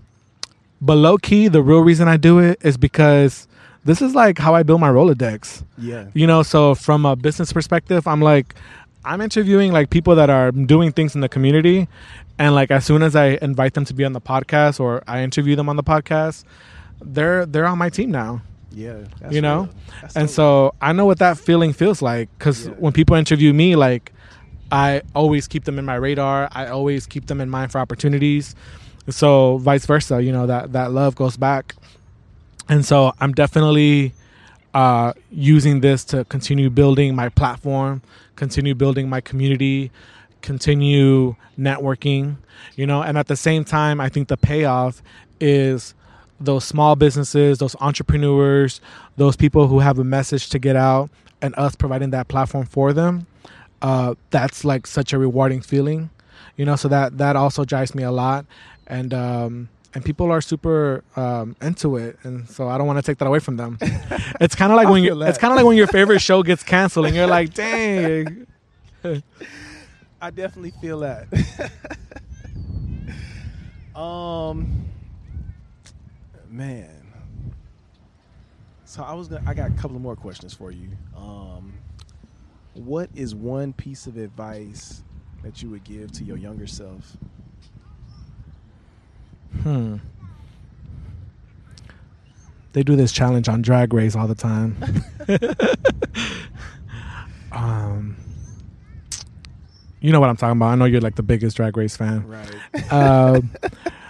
but 0.81 0.95
low 0.95 1.17
key, 1.17 1.47
the 1.47 1.61
real 1.61 1.81
reason 1.81 2.07
I 2.07 2.17
do 2.17 2.39
it 2.39 2.59
is 2.63 2.77
because 2.77 3.47
this 3.85 4.01
is 4.01 4.13
like 4.15 4.37
how 4.37 4.53
I 4.55 4.63
build 4.63 4.81
my 4.81 4.89
Rolodex. 4.89 5.63
Yeah, 5.77 6.05
You 6.13 6.27
know, 6.27 6.43
so 6.43 6.75
from 6.75 7.05
a 7.05 7.15
business 7.15 7.53
perspective, 7.53 8.07
I'm 8.07 8.21
like, 8.21 8.55
I'm 9.05 9.21
interviewing 9.21 9.71
like 9.71 9.89
people 9.91 10.15
that 10.15 10.29
are 10.29 10.51
doing 10.51 10.91
things 10.91 11.15
in 11.15 11.21
the 11.21 11.29
community. 11.29 11.87
And 12.37 12.53
like 12.55 12.71
as 12.71 12.83
soon 12.83 13.01
as 13.03 13.15
I 13.15 13.37
invite 13.41 13.75
them 13.75 13.85
to 13.85 13.93
be 13.93 14.03
on 14.03 14.13
the 14.13 14.19
podcast 14.21 14.79
or 14.79 15.03
I 15.07 15.23
interview 15.23 15.55
them 15.55 15.69
on 15.69 15.75
the 15.77 15.83
podcast, 15.83 16.43
they're 17.01 17.45
they're 17.45 17.65
on 17.67 17.77
my 17.77 17.89
team 17.89 18.11
now. 18.11 18.41
yeah. 18.71 19.05
You 19.29 19.41
know? 19.41 19.69
And 20.15 20.29
so 20.29 20.73
I 20.81 20.91
know 20.91 21.05
what 21.05 21.19
that 21.19 21.37
feeling 21.37 21.71
feels 21.71 22.01
like 22.01 22.27
because 22.37 22.65
Yeah. 22.67 22.73
when 22.79 22.91
people 22.93 23.15
interview 23.15 23.53
me, 23.53 23.75
like 23.75 24.11
I 24.71 25.01
always 25.13 25.47
keep 25.47 25.63
them 25.65 25.77
in 25.79 25.85
my 25.85 25.95
radar. 25.95 26.49
I 26.51 26.67
always 26.67 27.05
keep 27.05 27.27
them 27.27 27.39
in 27.39 27.49
mind 27.49 27.71
for 27.71 27.79
opportunities. 27.79 28.55
So 29.09 29.57
vice 29.59 29.85
versa, 29.85 30.21
you 30.23 30.31
know 30.31 30.47
that 30.47 30.73
that 30.73 30.91
love 30.91 31.15
goes 31.15 31.37
back. 31.37 31.75
And 32.67 32.85
so 32.85 33.13
I'm 33.19 33.33
definitely 33.33 34.13
uh, 34.73 35.13
using 35.31 35.81
this 35.81 36.03
to 36.05 36.25
continue 36.25 36.69
building 36.69 37.15
my 37.15 37.29
platform, 37.29 38.01
continue 38.35 38.75
building 38.75 39.07
my 39.07 39.21
community, 39.21 39.91
continue 40.41 41.35
networking. 41.57 42.37
You 42.75 42.87
know, 42.87 43.01
and 43.01 43.17
at 43.17 43.27
the 43.27 43.35
same 43.35 43.63
time, 43.63 44.01
I 44.01 44.09
think 44.09 44.27
the 44.27 44.37
payoff 44.37 45.01
is 45.39 45.93
those 46.39 46.65
small 46.65 46.95
businesses, 46.95 47.59
those 47.59 47.75
entrepreneurs, 47.79 48.81
those 49.17 49.35
people 49.35 49.67
who 49.67 49.79
have 49.79 49.99
a 49.99 50.03
message 50.03 50.49
to 50.49 50.59
get 50.59 50.75
out, 50.75 51.09
and 51.41 51.53
us 51.57 51.75
providing 51.75 52.09
that 52.11 52.27
platform 52.27 52.65
for 52.65 52.93
them. 52.93 53.27
Uh, 53.81 54.15
that's 54.31 54.65
like 54.65 54.87
such 54.87 55.13
a 55.13 55.19
rewarding 55.19 55.61
feeling, 55.61 56.09
you 56.57 56.65
know. 56.65 56.75
So 56.75 56.87
that 56.87 57.17
that 57.17 57.35
also 57.35 57.65
drives 57.65 57.93
me 57.93 58.03
a 58.03 58.11
lot, 58.11 58.45
and 58.87 59.13
um, 59.13 59.69
and 59.95 60.03
people 60.03 60.29
are 60.29 60.41
super 60.41 61.03
um, 61.15 61.55
into 61.61 61.95
it, 61.95 62.19
and 62.23 62.47
so 62.49 62.67
I 62.67 62.77
don't 62.77 62.85
want 62.85 62.99
to 62.99 63.03
take 63.03 63.17
that 63.19 63.27
away 63.27 63.39
from 63.39 63.55
them. 63.55 63.77
it's 64.41 64.53
kind 64.53 64.71
of 64.71 64.75
like 64.75 64.89
when 64.89 65.03
you 65.03 65.23
it's 65.23 65.37
kind 65.37 65.51
of 65.51 65.55
like 65.55 65.65
when 65.65 65.77
your 65.77 65.87
favorite 65.87 66.19
show 66.19 66.43
gets 66.43 66.63
canceled, 66.63 67.07
and 67.07 67.15
you're 67.15 67.27
like, 67.27 67.53
dang. 67.53 68.45
I 70.21 70.31
definitely 70.31 70.73
feel 70.81 70.99
that. 70.99 71.27
um, 73.95 74.85
man. 76.49 77.13
So 78.83 79.03
I 79.03 79.13
was 79.13 79.27
gonna, 79.27 79.43
I 79.47 79.53
got 79.53 79.71
a 79.71 79.73
couple 79.73 79.95
of 79.95 80.01
more 80.01 80.15
questions 80.15 80.53
for 80.53 80.71
you. 80.71 80.89
Um, 81.15 81.73
what 82.73 83.09
is 83.15 83.33
one 83.33 83.71
piece 83.73 84.07
of 84.07 84.17
advice 84.17 85.03
that 85.43 85.61
you 85.61 85.69
would 85.69 85.83
give 85.83 86.11
to 86.13 86.23
your 86.23 86.37
younger 86.37 86.67
self? 86.67 87.17
Hmm. 89.63 89.97
They 92.75 92.83
do 92.83 92.97
this 92.97 93.13
challenge 93.13 93.47
on 93.47 93.61
Drag 93.61 93.93
Race 93.93 94.17
all 94.17 94.27
the 94.27 94.35
time. 94.35 94.75
um, 97.53 98.17
you 100.01 100.11
know 100.11 100.19
what 100.19 100.29
I'm 100.29 100.35
talking 100.35 100.57
about. 100.57 100.67
I 100.67 100.75
know 100.75 100.83
you're 100.83 100.99
like 100.99 101.15
the 101.15 101.23
biggest 101.23 101.55
Drag 101.55 101.77
Race 101.77 101.95
fan. 101.95 102.27
Right. 102.27 102.93
Um, 102.93 103.49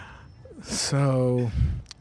so, 0.63 1.51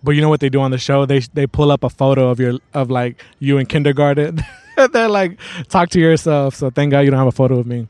but 0.03 0.13
you 0.13 0.23
know 0.23 0.31
what 0.31 0.41
they 0.41 0.49
do 0.49 0.63
on 0.63 0.71
the 0.71 0.79
show? 0.79 1.05
They 1.05 1.19
they 1.35 1.47
pull 1.47 1.71
up 1.71 1.85
a 1.85 1.91
photo 1.91 2.31
of 2.31 2.41
your 2.41 2.59
of 2.73 2.91
like 2.91 3.23
you 3.41 3.59
in 3.59 3.67
kindergarten. 3.67 4.41
They're 4.93 5.11
like, 5.11 5.39
talk 5.69 5.91
to 5.91 6.01
yourself. 6.01 6.55
So 6.55 6.71
thank 6.71 6.93
God 6.93 7.01
you 7.01 7.11
don't 7.11 7.19
have 7.19 7.29
a 7.29 7.33
photo 7.33 7.59
of 7.59 7.67
me. 7.67 7.89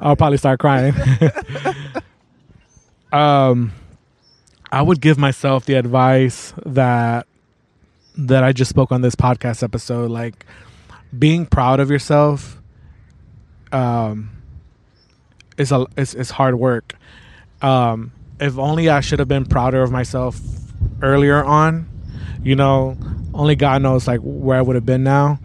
I'll 0.00 0.14
probably 0.14 0.38
start 0.38 0.60
crying. 0.60 0.94
um, 3.12 3.72
I 4.72 4.80
would 4.80 5.02
give 5.02 5.18
myself 5.18 5.66
the 5.66 5.74
advice 5.74 6.54
that 6.64 7.26
that 8.16 8.42
I 8.42 8.52
just 8.52 8.70
spoke 8.70 8.90
on 8.90 9.02
this 9.02 9.14
podcast 9.14 9.62
episode, 9.62 10.10
like 10.10 10.46
being 11.16 11.44
proud 11.44 11.78
of 11.78 11.90
yourself. 11.90 12.58
Um, 13.70 14.30
is 15.58 15.72
a 15.72 15.86
is, 15.98 16.14
is 16.14 16.30
hard 16.30 16.54
work. 16.54 16.94
Um, 17.60 18.12
if 18.40 18.58
only 18.58 18.88
I 18.88 19.00
should 19.00 19.18
have 19.18 19.28
been 19.28 19.44
prouder 19.44 19.82
of 19.82 19.92
myself 19.92 20.40
earlier 21.02 21.44
on. 21.44 21.86
You 22.42 22.56
know, 22.56 22.96
only 23.34 23.56
God 23.56 23.82
knows 23.82 24.08
like 24.08 24.20
where 24.20 24.58
I 24.58 24.62
would 24.62 24.74
have 24.74 24.86
been 24.86 25.04
now. 25.04 25.38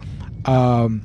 Um, 0.46 1.02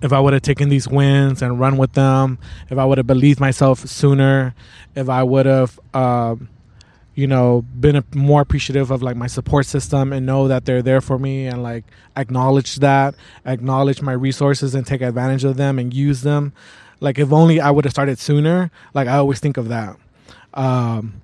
if 0.00 0.12
I 0.12 0.20
would 0.20 0.32
have 0.32 0.42
taken 0.42 0.68
these 0.68 0.86
wins 0.86 1.42
and 1.42 1.58
run 1.58 1.76
with 1.76 1.92
them, 1.92 2.38
if 2.70 2.78
I 2.78 2.84
would 2.84 2.98
have 2.98 3.06
believed 3.06 3.40
myself 3.40 3.80
sooner, 3.80 4.54
if 4.94 5.08
I 5.08 5.22
would 5.22 5.46
have, 5.46 5.78
um, 5.92 6.48
you 7.16 7.26
know, 7.26 7.62
been 7.80 8.04
more 8.14 8.42
appreciative 8.42 8.90
of 8.90 9.02
like 9.02 9.16
my 9.16 9.26
support 9.26 9.64
system 9.64 10.12
and 10.12 10.26
know 10.26 10.48
that 10.48 10.66
they're 10.66 10.82
there 10.82 11.00
for 11.00 11.18
me 11.18 11.46
and 11.46 11.62
like 11.62 11.84
acknowledge 12.14 12.76
that, 12.76 13.14
acknowledge 13.46 14.02
my 14.02 14.12
resources 14.12 14.74
and 14.74 14.86
take 14.86 15.00
advantage 15.00 15.42
of 15.42 15.56
them 15.56 15.78
and 15.78 15.94
use 15.94 16.20
them. 16.20 16.52
Like 17.00 17.18
if 17.18 17.32
only 17.32 17.58
I 17.58 17.70
would 17.70 17.86
have 17.86 17.92
started 17.92 18.18
sooner. 18.18 18.70
Like 18.92 19.08
I 19.08 19.16
always 19.16 19.40
think 19.40 19.56
of 19.56 19.68
that. 19.68 19.96
Um, 20.52 21.22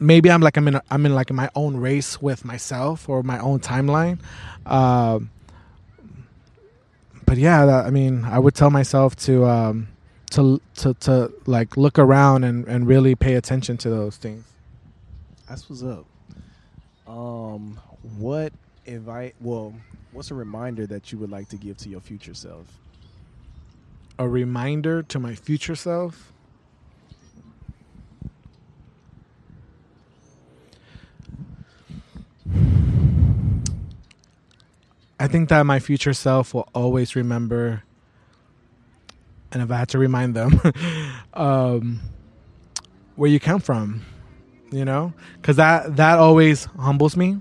maybe 0.00 0.30
I'm 0.30 0.40
like 0.40 0.56
I'm 0.56 0.66
in 0.66 0.76
a, 0.76 0.82
I'm 0.90 1.04
in 1.04 1.14
like 1.14 1.30
my 1.30 1.50
own 1.54 1.76
race 1.76 2.22
with 2.22 2.46
myself 2.46 3.06
or 3.06 3.22
my 3.22 3.38
own 3.38 3.60
timeline. 3.60 4.18
Um, 4.64 5.30
but 7.26 7.36
yeah, 7.36 7.66
that, 7.66 7.84
I 7.84 7.90
mean, 7.90 8.24
I 8.24 8.38
would 8.38 8.54
tell 8.54 8.70
myself 8.70 9.14
to 9.16 9.44
um, 9.44 9.88
to 10.30 10.58
to 10.76 10.94
to 10.94 11.32
like 11.44 11.76
look 11.76 11.98
around 11.98 12.44
and 12.44 12.66
and 12.66 12.86
really 12.86 13.14
pay 13.14 13.34
attention 13.34 13.76
to 13.78 13.90
those 13.90 14.16
things. 14.16 14.44
That's 15.52 15.68
what's 15.68 15.82
up. 15.82 16.06
Um, 17.06 17.78
what 18.16 18.54
invite? 18.86 19.34
Well, 19.38 19.74
what's 20.12 20.30
a 20.30 20.34
reminder 20.34 20.86
that 20.86 21.12
you 21.12 21.18
would 21.18 21.28
like 21.28 21.50
to 21.50 21.58
give 21.58 21.76
to 21.76 21.90
your 21.90 22.00
future 22.00 22.32
self? 22.32 22.64
A 24.18 24.26
reminder 24.26 25.02
to 25.02 25.18
my 25.18 25.34
future 25.34 25.74
self. 25.74 26.32
I 35.20 35.28
think 35.28 35.50
that 35.50 35.66
my 35.66 35.80
future 35.80 36.14
self 36.14 36.54
will 36.54 36.70
always 36.74 37.14
remember, 37.14 37.82
and 39.52 39.62
if 39.62 39.70
I 39.70 39.76
had 39.76 39.90
to 39.90 39.98
remind 39.98 40.34
them, 40.34 40.62
um, 41.34 42.00
where 43.16 43.28
you 43.28 43.38
come 43.38 43.60
from, 43.60 44.06
you 44.72 44.84
know, 44.84 45.12
because 45.36 45.56
that 45.56 45.96
that 45.96 46.18
always 46.18 46.64
humbles 46.64 47.16
me, 47.16 47.40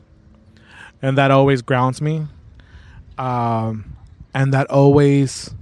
and 1.01 1.17
that 1.17 1.31
always 1.31 1.61
grounds 1.61 2.01
me, 2.01 2.27
um, 3.17 3.95
and 4.33 4.53
that 4.53 4.69
always 4.69 5.53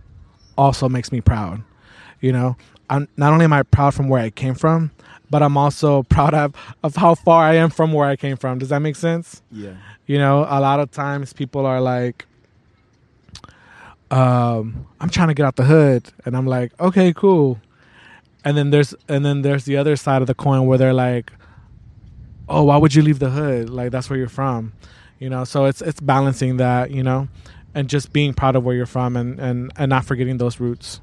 also 0.57 0.89
makes 0.89 1.11
me 1.11 1.21
proud. 1.21 1.63
You 2.19 2.33
know, 2.33 2.57
I'm 2.89 3.07
not 3.15 3.31
only 3.31 3.45
am 3.45 3.53
I 3.53 3.63
proud 3.63 3.93
from 3.93 4.09
where 4.09 4.21
I 4.21 4.29
came 4.29 4.55
from, 4.55 4.91
but 5.29 5.43
I'm 5.43 5.57
also 5.57 6.03
proud 6.09 6.33
of 6.33 6.55
of 6.83 6.95
how 6.95 7.15
far 7.15 7.43
I 7.43 7.55
am 7.55 7.69
from 7.69 7.93
where 7.93 8.07
I 8.07 8.15
came 8.15 8.35
from. 8.35 8.59
Does 8.59 8.69
that 8.69 8.79
make 8.79 8.95
sense? 8.95 9.41
Yeah. 9.51 9.75
You 10.07 10.17
know, 10.17 10.39
a 10.49 10.59
lot 10.59 10.79
of 10.79 10.89
times 10.89 11.33
people 11.33 11.67
are 11.67 11.79
like, 11.79 12.25
um, 14.09 14.87
I'm 14.99 15.09
trying 15.09 15.27
to 15.27 15.35
get 15.35 15.45
out 15.45 15.55
the 15.55 15.65
hood, 15.65 16.11
and 16.25 16.35
I'm 16.35 16.47
like, 16.47 16.71
okay, 16.79 17.13
cool. 17.13 17.59
And 18.43 18.57
then 18.57 18.71
there's 18.71 18.95
and 19.07 19.23
then 19.23 19.43
there's 19.43 19.65
the 19.65 19.77
other 19.77 19.95
side 19.95 20.21
of 20.21 20.27
the 20.27 20.33
coin 20.33 20.65
where 20.65 20.77
they're 20.77 20.93
like, 20.93 21.31
oh, 22.49 22.63
why 22.63 22.77
would 22.77 22.95
you 22.95 23.01
leave 23.01 23.19
the 23.19 23.29
hood? 23.29 23.69
Like 23.69 23.91
that's 23.91 24.09
where 24.09 24.17
you're 24.17 24.27
from, 24.27 24.73
you 25.19 25.29
know. 25.29 25.43
So 25.43 25.65
it's 25.65 25.81
it's 25.81 25.99
balancing 25.99 26.57
that, 26.57 26.91
you 26.91 27.03
know, 27.03 27.27
and 27.73 27.89
just 27.89 28.11
being 28.11 28.33
proud 28.33 28.55
of 28.55 28.63
where 28.63 28.75
you're 28.75 28.85
from 28.85 29.15
and 29.15 29.39
and 29.39 29.71
and 29.77 29.89
not 29.89 30.05
forgetting 30.05 30.37
those 30.37 30.59
roots. 30.59 31.01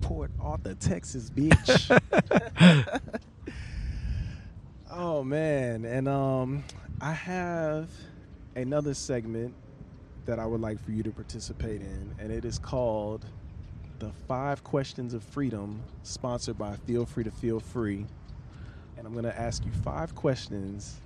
Port 0.00 0.30
Arthur, 0.40 0.74
Texas, 0.74 1.30
bitch. 1.30 2.00
oh 4.90 5.24
man, 5.24 5.84
and 5.84 6.08
um, 6.08 6.64
I 7.00 7.12
have 7.12 7.88
another 8.54 8.94
segment 8.94 9.54
that 10.26 10.38
I 10.38 10.46
would 10.46 10.60
like 10.60 10.82
for 10.84 10.92
you 10.92 11.02
to 11.02 11.10
participate 11.10 11.80
in, 11.80 12.14
and 12.18 12.32
it 12.32 12.44
is 12.44 12.58
called 12.58 13.26
the 13.98 14.10
Five 14.28 14.62
Questions 14.62 15.14
of 15.14 15.22
Freedom, 15.22 15.82
sponsored 16.02 16.58
by 16.58 16.76
Feel 16.86 17.06
Free 17.06 17.24
to 17.24 17.30
Feel 17.30 17.60
Free. 17.60 18.06
And 18.96 19.06
I'm 19.06 19.12
going 19.12 19.24
to 19.24 19.38
ask 19.38 19.64
you 19.64 19.72
five 19.84 20.14
questions, 20.14 21.00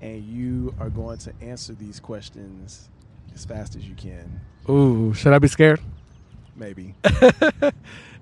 and 0.00 0.22
you 0.24 0.74
are 0.80 0.90
going 0.90 1.18
to 1.18 1.32
answer 1.40 1.74
these 1.74 2.00
questions 2.00 2.88
as 3.34 3.44
fast 3.44 3.76
as 3.76 3.88
you 3.88 3.94
can. 3.94 4.40
Ooh, 4.68 5.14
should 5.14 5.32
I 5.32 5.38
be 5.38 5.48
scared? 5.48 5.80
Maybe. 6.56 6.94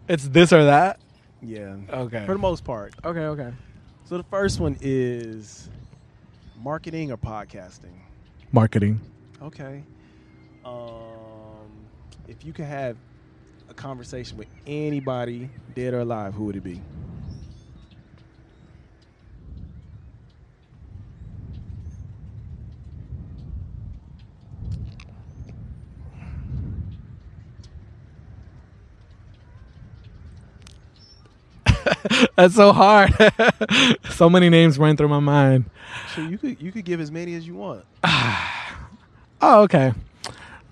It's 0.09 0.27
this 0.27 0.55
or 0.55 0.64
that. 0.64 0.99
Yeah. 1.42 1.77
Okay. 1.90 2.25
For 2.25 2.33
the 2.33 2.38
most 2.38 2.64
part. 2.64 2.94
Okay. 3.05 3.21
Okay. 3.21 3.53
So 4.07 4.16
the 4.16 4.23
first 4.25 4.59
one 4.59 4.77
is 4.81 5.68
marketing 6.62 7.12
or 7.12 7.18
podcasting. 7.18 7.92
Marketing. 8.51 8.99
Okay. 9.42 9.85
Um, 10.64 11.68
if 12.27 12.42
you 12.42 12.55
could 12.55 12.64
have 12.64 12.97
a 13.68 13.75
conversation 13.75 14.38
with 14.38 14.49
anybody, 14.66 15.51
dead 15.75 15.92
or 15.92 16.01
alive, 16.01 16.33
who 16.33 16.47
would 16.47 16.57
it 16.57 16.64
be? 16.64 16.81
That's 32.37 32.54
so 32.54 32.72
hard. 32.72 33.12
so 34.11 34.28
many 34.30 34.48
names 34.48 34.78
ran 34.78 34.96
through 34.96 35.08
my 35.08 35.20
mind. 35.20 35.64
So 36.14 36.22
you 36.22 36.38
could 36.38 36.61
you 36.61 36.72
could 36.72 36.84
give 36.84 37.00
as 37.00 37.11
many 37.11 37.34
as 37.34 37.46
you 37.46 37.54
want. 37.54 37.84
Oh, 39.40 39.62
okay. 39.62 39.92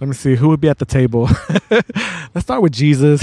Let 0.01 0.09
me 0.09 0.13
see 0.15 0.35
who 0.35 0.49
would 0.49 0.61
be 0.61 0.69
at 0.69 0.79
the 0.81 0.85
table. 0.85 1.31
Let's 1.71 2.41
start 2.41 2.63
with 2.63 2.73
Jesus. 2.73 3.23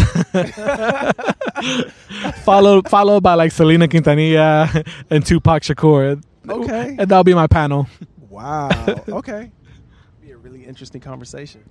followed 2.44 2.88
followed 2.88 3.22
by 3.24 3.34
like 3.34 3.52
Selena 3.52 3.90
Quintanilla 3.90 4.88
and 5.10 5.26
Tupac 5.26 5.64
Shakur. 5.64 6.24
Okay. 6.48 6.96
And 6.98 7.10
that'll 7.10 7.26
be 7.26 7.34
my 7.34 7.48
panel. 7.48 7.88
Wow. 8.30 8.70
Okay. 9.10 9.52
Be 10.22 10.32
a 10.32 10.38
really 10.38 10.64
interesting 10.64 11.02
conversation. 11.02 11.64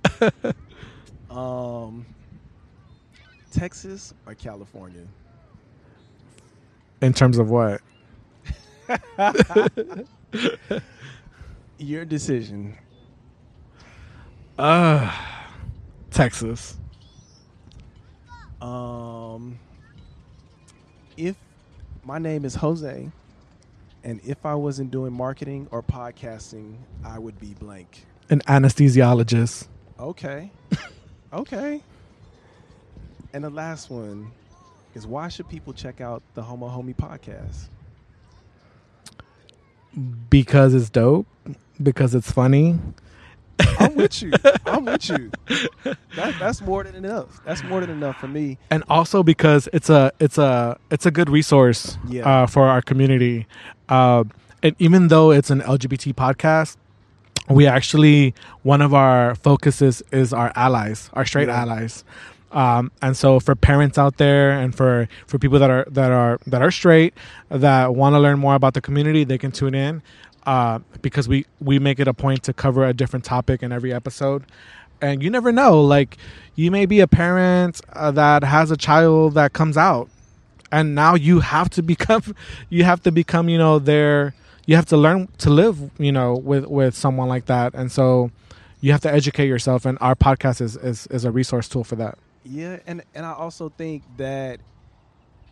um, 1.31 2.05
Texas 3.51 4.13
or 4.25 4.35
California? 4.35 5.07
In 7.03 7.11
terms 7.11 7.37
of 7.37 7.49
what? 7.49 7.81
Your 11.77 12.05
decision. 12.05 12.77
Uh 14.57 15.13
Texas. 16.09 16.77
Um, 18.61 19.59
if 21.17 21.35
my 22.05 22.19
name 22.19 22.45
is 22.45 22.55
Jose, 22.55 23.11
and 24.05 24.21
if 24.23 24.45
I 24.45 24.55
wasn't 24.55 24.89
doing 24.89 25.11
marketing 25.11 25.67
or 25.71 25.83
podcasting, 25.83 26.75
I 27.03 27.19
would 27.19 27.37
be 27.37 27.53
blank. 27.55 28.05
An 28.29 28.39
anesthesiologist. 28.47 29.67
Okay. 29.99 30.51
okay. 31.33 31.81
And 33.33 33.43
the 33.43 33.49
last 33.49 33.89
one 33.89 34.31
is 34.95 35.05
why 35.07 35.27
should 35.27 35.49
people 35.49 35.73
check 35.73 36.01
out 36.01 36.21
the 36.33 36.43
Homo 36.43 36.67
Homie 36.69 36.95
podcast? 36.95 37.69
Because 40.29 40.73
it's 40.73 40.89
dope. 40.89 41.27
Because 41.81 42.15
it's 42.15 42.31
funny. 42.31 42.79
I'm 43.79 43.95
with 43.95 44.21
you. 44.21 44.31
I'm 44.65 44.85
with 44.91 45.09
you. 45.09 45.31
That, 46.15 46.35
that's 46.39 46.61
more 46.61 46.83
than 46.83 46.95
enough. 46.95 47.41
That's 47.45 47.63
more 47.63 47.81
than 47.81 47.89
enough 47.89 48.17
for 48.17 48.27
me. 48.27 48.57
and 48.71 48.83
also 48.89 49.21
because 49.23 49.69
it's 49.73 49.89
a 49.89 50.11
it's 50.19 50.37
a 50.37 50.77
it's 50.89 51.05
a 51.05 51.11
good 51.11 51.29
resource 51.29 51.97
Yeah. 52.07 52.27
uh, 52.43 52.45
for 52.47 52.67
our 52.67 52.81
community. 52.81 53.47
Uh, 53.89 54.23
and 54.63 54.75
even 54.79 55.09
though 55.09 55.31
it's 55.31 55.49
an 55.49 55.61
LGBT 55.61 56.13
podcast, 56.13 56.77
we 57.49 57.67
actually 57.67 58.33
one 58.63 58.81
of 58.81 58.93
our 58.93 59.35
focuses 59.35 60.01
is 60.11 60.33
our 60.33 60.51
allies, 60.55 61.09
our 61.13 61.25
straight 61.25 61.47
Yeah. 61.47 61.61
allies. 61.61 62.03
Um, 62.53 62.91
and 63.01 63.17
so 63.17 63.39
for 63.39 63.55
parents 63.55 63.97
out 63.97 64.17
there 64.17 64.51
and 64.51 64.75
for 64.75 65.09
for 65.25 65.39
people 65.39 65.57
that 65.59 65.71
are 65.71 65.85
that 65.89 66.11
are 66.11 66.39
that 66.45 66.61
are 66.61 66.71
straight 66.71 67.15
that 67.49 67.95
want 67.95 68.13
to 68.13 68.19
learn 68.19 68.39
more 68.39 68.53
about 68.55 68.75
the 68.75 68.81
community, 68.81 69.23
they 69.23 69.39
can 69.39 69.51
tune 69.51 69.73
in 69.73 70.03
uh, 70.45 70.79
because 71.01 71.27
we 71.27 71.45
we 71.59 71.79
make 71.79 71.99
it 71.99 72.07
a 72.07 72.13
point 72.13 72.43
to 72.43 72.53
cover 72.53 72.85
a 72.85 72.93
different 72.93 73.25
topic 73.25 73.63
in 73.63 73.71
every 73.71 73.93
episode. 73.93 74.43
And 75.01 75.21
you 75.21 75.29
never 75.29 75.51
know, 75.51 75.81
like 75.81 76.17
you 76.55 76.71
may 76.71 76.85
be 76.85 76.99
a 76.99 77.07
parent 77.07 77.81
uh, 77.91 78.11
that 78.11 78.43
has 78.43 78.71
a 78.71 78.77
child 78.77 79.33
that 79.33 79.53
comes 79.53 79.75
out, 79.75 80.09
and 80.71 80.95
now 80.95 81.15
you 81.15 81.39
have 81.39 81.69
to 81.71 81.81
become 81.93 82.35
you 82.69 82.83
have 82.83 83.01
to 83.03 83.11
become 83.11 83.49
you 83.49 83.57
know 83.57 83.79
their 83.79 84.35
you 84.65 84.75
have 84.75 84.85
to 84.85 84.97
learn 84.97 85.27
to 85.39 85.49
live 85.49 85.91
you 85.97 86.11
know 86.11 86.35
with 86.35 86.67
with 86.67 86.95
someone 86.95 87.27
like 87.27 87.45
that, 87.45 87.73
and 87.73 87.91
so 87.91 88.31
you 88.79 88.91
have 88.91 89.01
to 89.01 89.11
educate 89.11 89.47
yourself. 89.47 89.85
And 89.85 89.97
our 90.01 90.15
podcast 90.15 90.61
is 90.61 90.75
is, 90.77 91.07
is 91.07 91.25
a 91.25 91.31
resource 91.31 91.67
tool 91.67 91.83
for 91.83 91.95
that. 91.95 92.17
Yeah, 92.43 92.79
and 92.85 93.03
and 93.15 93.25
I 93.25 93.33
also 93.33 93.69
think 93.69 94.03
that 94.17 94.59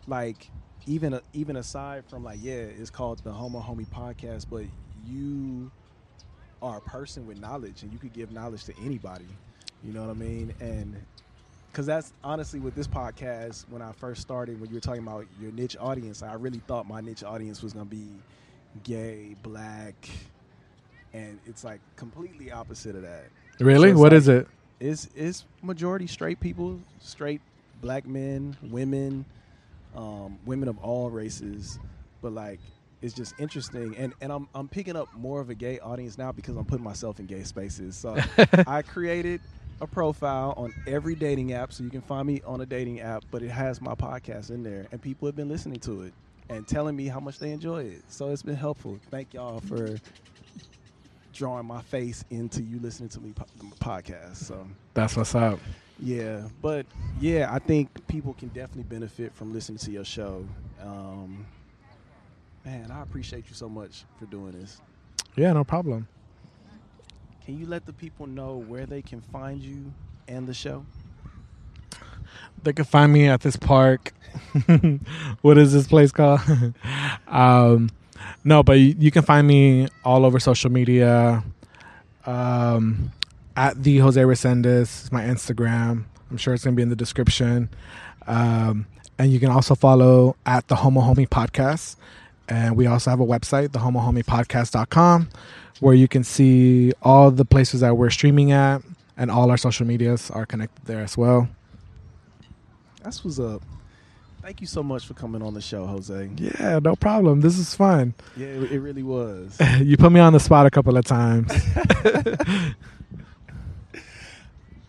like 0.06 0.48
even 0.86 1.18
even 1.32 1.56
aside 1.56 2.04
from 2.06 2.24
like 2.24 2.38
yeah, 2.42 2.52
it's 2.52 2.90
called 2.90 3.18
the 3.24 3.32
Homo 3.32 3.60
Homie 3.60 3.86
podcast, 3.86 4.46
but 4.50 4.64
you 5.06 5.70
are 6.60 6.78
a 6.78 6.80
person 6.82 7.26
with 7.26 7.40
knowledge 7.40 7.82
and 7.82 7.92
you 7.92 7.98
could 7.98 8.12
give 8.12 8.30
knowledge 8.30 8.64
to 8.64 8.74
anybody. 8.84 9.26
You 9.82 9.92
know 9.92 10.02
what 10.02 10.10
I 10.10 10.14
mean? 10.14 10.54
And 10.60 10.96
cuz 11.72 11.86
that's 11.86 12.12
honestly 12.22 12.60
with 12.60 12.74
this 12.74 12.86
podcast 12.86 13.68
when 13.68 13.82
I 13.82 13.92
first 13.92 14.20
started 14.22 14.60
when 14.60 14.68
you 14.70 14.76
were 14.76 14.80
talking 14.80 15.02
about 15.02 15.26
your 15.40 15.50
niche 15.52 15.76
audience, 15.80 16.22
I 16.22 16.34
really 16.34 16.60
thought 16.60 16.86
my 16.86 17.00
niche 17.00 17.24
audience 17.24 17.62
was 17.62 17.72
going 17.72 17.86
to 17.86 17.90
be 17.90 18.06
gay, 18.84 19.34
black, 19.42 19.94
and 21.12 21.40
it's 21.46 21.64
like 21.64 21.80
completely 21.96 22.52
opposite 22.52 22.94
of 22.96 23.02
that 23.02 23.24
Really, 23.60 23.90
it's 23.90 23.98
what 23.98 24.12
like- 24.12 24.18
is 24.18 24.28
it? 24.28 24.46
It's 24.82 25.08
it's 25.14 25.44
majority 25.62 26.06
straight 26.06 26.40
people, 26.40 26.80
straight 27.00 27.40
black 27.80 28.06
men, 28.06 28.56
women, 28.62 29.24
um, 29.94 30.38
women 30.44 30.68
of 30.68 30.78
all 30.78 31.10
races. 31.10 31.78
But 32.20 32.32
like, 32.32 32.60
it's 33.00 33.14
just 33.14 33.34
interesting, 33.38 33.96
and 33.96 34.12
and 34.20 34.32
I'm 34.32 34.48
I'm 34.54 34.68
picking 34.68 34.96
up 34.96 35.08
more 35.14 35.40
of 35.40 35.50
a 35.50 35.54
gay 35.54 35.78
audience 35.78 36.18
now 36.18 36.32
because 36.32 36.56
I'm 36.56 36.64
putting 36.64 36.84
myself 36.84 37.20
in 37.20 37.26
gay 37.26 37.44
spaces. 37.44 37.96
So 37.96 38.16
I 38.66 38.82
created 38.82 39.40
a 39.80 39.86
profile 39.86 40.54
on 40.56 40.72
every 40.86 41.14
dating 41.14 41.52
app, 41.52 41.72
so 41.72 41.84
you 41.84 41.90
can 41.90 42.02
find 42.02 42.26
me 42.26 42.40
on 42.44 42.60
a 42.60 42.66
dating 42.66 43.00
app. 43.00 43.24
But 43.30 43.42
it 43.42 43.50
has 43.50 43.80
my 43.80 43.94
podcast 43.94 44.50
in 44.50 44.62
there, 44.62 44.86
and 44.90 45.00
people 45.00 45.26
have 45.26 45.36
been 45.36 45.48
listening 45.48 45.80
to 45.80 46.02
it 46.02 46.14
and 46.48 46.66
telling 46.66 46.94
me 46.96 47.06
how 47.06 47.20
much 47.20 47.38
they 47.38 47.50
enjoy 47.50 47.84
it. 47.84 48.02
So 48.08 48.30
it's 48.30 48.42
been 48.42 48.56
helpful. 48.56 48.98
Thank 49.10 49.34
y'all 49.34 49.60
for 49.60 49.96
drawing 51.32 51.66
my 51.66 51.82
face 51.82 52.24
into 52.30 52.62
you 52.62 52.78
listening 52.80 53.08
to 53.10 53.20
me 53.20 53.32
po- 53.32 53.46
podcast. 53.80 54.36
So 54.36 54.66
That's 54.94 55.16
what's 55.16 55.34
up. 55.34 55.58
yeah, 55.98 56.42
but 56.60 56.86
yeah, 57.20 57.48
I 57.52 57.58
think 57.58 58.06
people 58.06 58.34
can 58.34 58.48
definitely 58.48 58.84
benefit 58.84 59.34
from 59.34 59.52
listening 59.52 59.78
to 59.78 59.90
your 59.90 60.04
show. 60.04 60.46
Um, 60.82 61.46
man, 62.64 62.90
I 62.90 63.02
appreciate 63.02 63.48
you 63.48 63.54
so 63.54 63.68
much 63.68 64.04
for 64.18 64.26
doing 64.26 64.52
this. 64.52 64.80
Yeah, 65.36 65.52
no 65.52 65.64
problem. 65.64 66.06
Can 67.44 67.58
you 67.58 67.66
let 67.66 67.86
the 67.86 67.92
people 67.92 68.26
know 68.26 68.56
where 68.56 68.86
they 68.86 69.02
can 69.02 69.20
find 69.20 69.60
you 69.60 69.92
and 70.28 70.46
the 70.46 70.54
show? 70.54 70.84
They 72.62 72.72
can 72.72 72.84
find 72.84 73.12
me 73.12 73.26
at 73.26 73.40
this 73.40 73.56
park. 73.56 74.12
what 75.42 75.58
is 75.58 75.72
this 75.72 75.88
place 75.88 76.12
called? 76.12 76.40
um, 77.26 77.90
no, 78.44 78.62
but 78.62 78.74
you, 78.74 79.10
can 79.10 79.22
find 79.22 79.46
me 79.46 79.88
all 80.04 80.24
over 80.24 80.40
social 80.40 80.70
media. 80.70 81.42
Um, 82.26 83.12
at 83.56 83.82
the 83.82 83.98
Jose 83.98 84.20
Resendez, 84.20 85.10
my 85.12 85.22
Instagram. 85.22 86.04
I'm 86.30 86.36
sure 86.36 86.54
it's 86.54 86.64
gonna 86.64 86.76
be 86.76 86.82
in 86.82 86.88
the 86.88 86.96
description. 86.96 87.68
Um, 88.26 88.86
and 89.18 89.32
you 89.32 89.38
can 89.38 89.50
also 89.50 89.74
follow 89.74 90.36
at 90.46 90.68
the 90.68 90.76
Homo 90.76 91.00
Homie 91.00 91.28
Podcast. 91.28 91.96
And 92.48 92.76
we 92.76 92.86
also 92.86 93.10
have 93.10 93.20
a 93.20 93.26
website, 93.26 93.72
the 93.72 93.78
homohomiepodcast.com, 93.78 95.28
where 95.80 95.94
you 95.94 96.08
can 96.08 96.24
see 96.24 96.92
all 97.02 97.30
the 97.30 97.44
places 97.44 97.80
that 97.80 97.96
we're 97.96 98.10
streaming 98.10 98.52
at, 98.52 98.82
and 99.16 99.30
all 99.30 99.50
our 99.50 99.56
social 99.56 99.86
medias 99.86 100.30
are 100.30 100.44
connected 100.44 100.84
there 100.86 101.00
as 101.00 101.16
well. 101.16 101.48
That's 103.02 103.24
what's 103.24 103.38
up. 103.38 103.62
Thank 104.42 104.60
you 104.60 104.66
so 104.66 104.82
much 104.82 105.06
for 105.06 105.14
coming 105.14 105.40
on 105.40 105.54
the 105.54 105.60
show, 105.60 105.86
Jose. 105.86 106.30
Yeah, 106.36 106.80
no 106.82 106.96
problem. 106.96 107.40
This 107.42 107.58
is 107.58 107.76
fun. 107.76 108.12
Yeah, 108.36 108.48
it, 108.48 108.72
it 108.72 108.80
really 108.80 109.04
was. 109.04 109.56
you 109.80 109.96
put 109.96 110.10
me 110.10 110.18
on 110.18 110.32
the 110.32 110.40
spot 110.40 110.66
a 110.66 110.70
couple 110.70 110.96
of 110.96 111.04
times. 111.04 111.52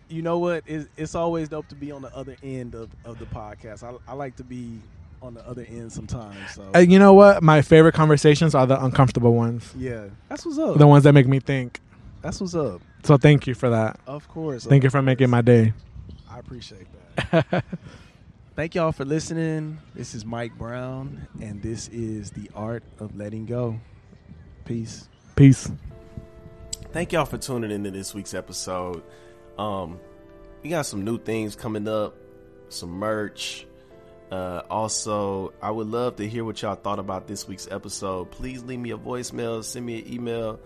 you 0.09 0.23
know 0.23 0.39
what? 0.39 0.63
It's, 0.65 0.87
it's 0.97 1.13
always 1.13 1.49
dope 1.49 1.67
to 1.67 1.75
be 1.75 1.91
on 1.91 2.01
the 2.01 2.15
other 2.15 2.35
end 2.41 2.73
of, 2.73 2.89
of 3.05 3.19
the 3.19 3.25
podcast. 3.25 3.83
I, 3.83 3.93
I 4.11 4.15
like 4.15 4.35
to 4.37 4.43
be 4.43 4.79
on 5.21 5.35
the 5.35 5.47
other 5.47 5.65
end 5.69 5.91
sometimes. 5.91 6.35
So 6.55 6.69
And 6.73 6.91
you 6.91 6.97
know 6.97 7.13
what? 7.13 7.43
My 7.43 7.61
favorite 7.61 7.93
conversations 7.93 8.55
are 8.55 8.65
the 8.65 8.83
uncomfortable 8.83 9.35
ones, 9.35 9.71
yeah, 9.77 10.07
that's 10.29 10.45
what's 10.45 10.57
up. 10.57 10.77
the 10.77 10.87
ones 10.87 11.03
that 11.05 11.13
make 11.13 11.27
me 11.27 11.39
think. 11.39 11.79
That's 12.21 12.41
what's 12.41 12.55
up. 12.55 12.81
So 13.03 13.17
thank 13.17 13.47
you 13.47 13.53
for 13.53 13.69
that. 13.69 13.99
Of 14.07 14.27
course. 14.27 14.65
Thank 14.65 14.83
you 14.83 14.87
of 14.87 14.93
for 14.93 15.01
making 15.01 15.29
my 15.29 15.41
day. 15.41 15.73
I 16.29 16.39
appreciate 16.39 16.87
that. 17.31 17.63
Thank 18.55 18.75
y'all 18.75 18.91
for 18.91 19.03
listening. 19.03 19.79
This 19.95 20.13
is 20.13 20.25
Mike 20.25 20.55
Brown, 20.59 21.27
and 21.41 21.59
this 21.63 21.87
is 21.87 22.29
the 22.29 22.51
art 22.53 22.83
of 22.99 23.15
letting 23.17 23.47
go. 23.47 23.79
Peace. 24.63 25.09
Peace. 25.35 25.71
Thank 26.91 27.13
y'all 27.13 27.25
for 27.25 27.39
tuning 27.39 27.71
into 27.71 27.89
this 27.89 28.13
week's 28.13 28.35
episode. 28.35 29.01
Um, 29.57 29.99
we 30.61 30.69
got 30.69 30.85
some 30.85 31.03
new 31.03 31.17
things 31.17 31.55
coming 31.55 31.87
up, 31.87 32.15
some 32.69 32.91
merch. 32.91 33.65
Uh, 34.31 34.61
also, 34.69 35.51
I 35.59 35.71
would 35.71 35.87
love 35.87 36.17
to 36.17 36.29
hear 36.29 36.45
what 36.45 36.61
y'all 36.61 36.75
thought 36.75 36.99
about 36.99 37.25
this 37.25 37.47
week's 37.47 37.67
episode. 37.71 38.29
Please 38.29 38.61
leave 38.61 38.79
me 38.79 38.91
a 38.91 38.97
voicemail, 38.99 39.63
send 39.63 39.83
me 39.83 40.03
an 40.03 40.13
email, 40.13 40.59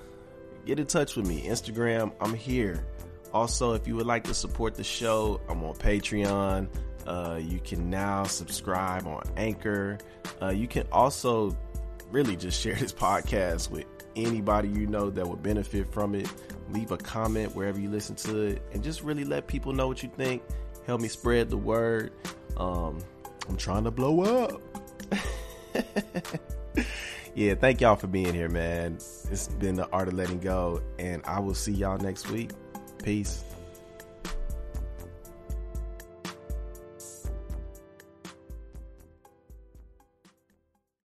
get 0.65 0.77
in 0.77 0.88
touch 0.88 1.15
with 1.15 1.25
me. 1.25 1.47
Instagram, 1.47 2.11
I'm 2.19 2.33
here. 2.33 2.85
Also, 3.33 3.75
if 3.75 3.88
you 3.88 3.95
would 3.95 4.07
like 4.07 4.25
to 4.25 4.33
support 4.33 4.75
the 4.75 4.83
show, 4.83 5.39
I'm 5.47 5.63
on 5.63 5.75
Patreon. 5.75 6.67
Uh, 7.08 7.39
you 7.41 7.60
can 7.60 7.89
now 7.89 8.24
subscribe 8.24 9.08
on 9.08 9.24
Anchor. 9.38 9.97
Uh, 10.41 10.49
you 10.49 10.68
can 10.68 10.86
also 10.91 11.58
really 12.12 12.36
just 12.36 12.62
share 12.64 12.76
this 12.76 12.93
podcast 12.93 13.72
with 13.72 13.86
anybody 14.16 14.68
you 14.68 14.88
know 14.88 15.10
that 15.10 15.26
would 15.26 15.41
benefit 15.41 15.91
from 15.91 16.16
it. 16.16 16.32
Leave 16.72 16.91
a 16.91 16.97
comment 16.97 17.55
wherever 17.55 17.80
you 17.80 17.89
listen 17.89 18.16
to 18.16 18.41
it, 18.41 18.62
and 18.74 18.84
just 18.84 19.01
really 19.01 19.24
let 19.24 19.47
people 19.47 19.72
know 19.72 19.88
what 19.88 20.03
you 20.03 20.10
think. 20.18 20.43
Help 20.86 20.99
me 20.99 21.08
spread 21.08 21.49
the 21.49 21.58
word. 21.58 22.12
Um, 22.58 22.99
I'm 23.47 23.58
trying 23.58 23.86
to 23.86 23.91
blow 23.91 24.24
up. 24.24 24.62
yeah, 27.36 27.55
thank 27.55 27.80
y'all 27.80 27.95
for 27.95 28.08
being 28.08 28.34
here, 28.34 28.49
man. 28.49 28.95
It's 29.32 29.47
been 29.60 29.76
the 29.76 29.88
art 29.89 30.10
of 30.10 30.16
letting 30.16 30.39
go, 30.39 30.82
and 30.99 31.22
I 31.26 31.39
will 31.39 31.53
see 31.53 31.72
y'all 31.72 31.97
next 31.97 32.30
week. 32.30 32.51
Peace. 33.03 33.43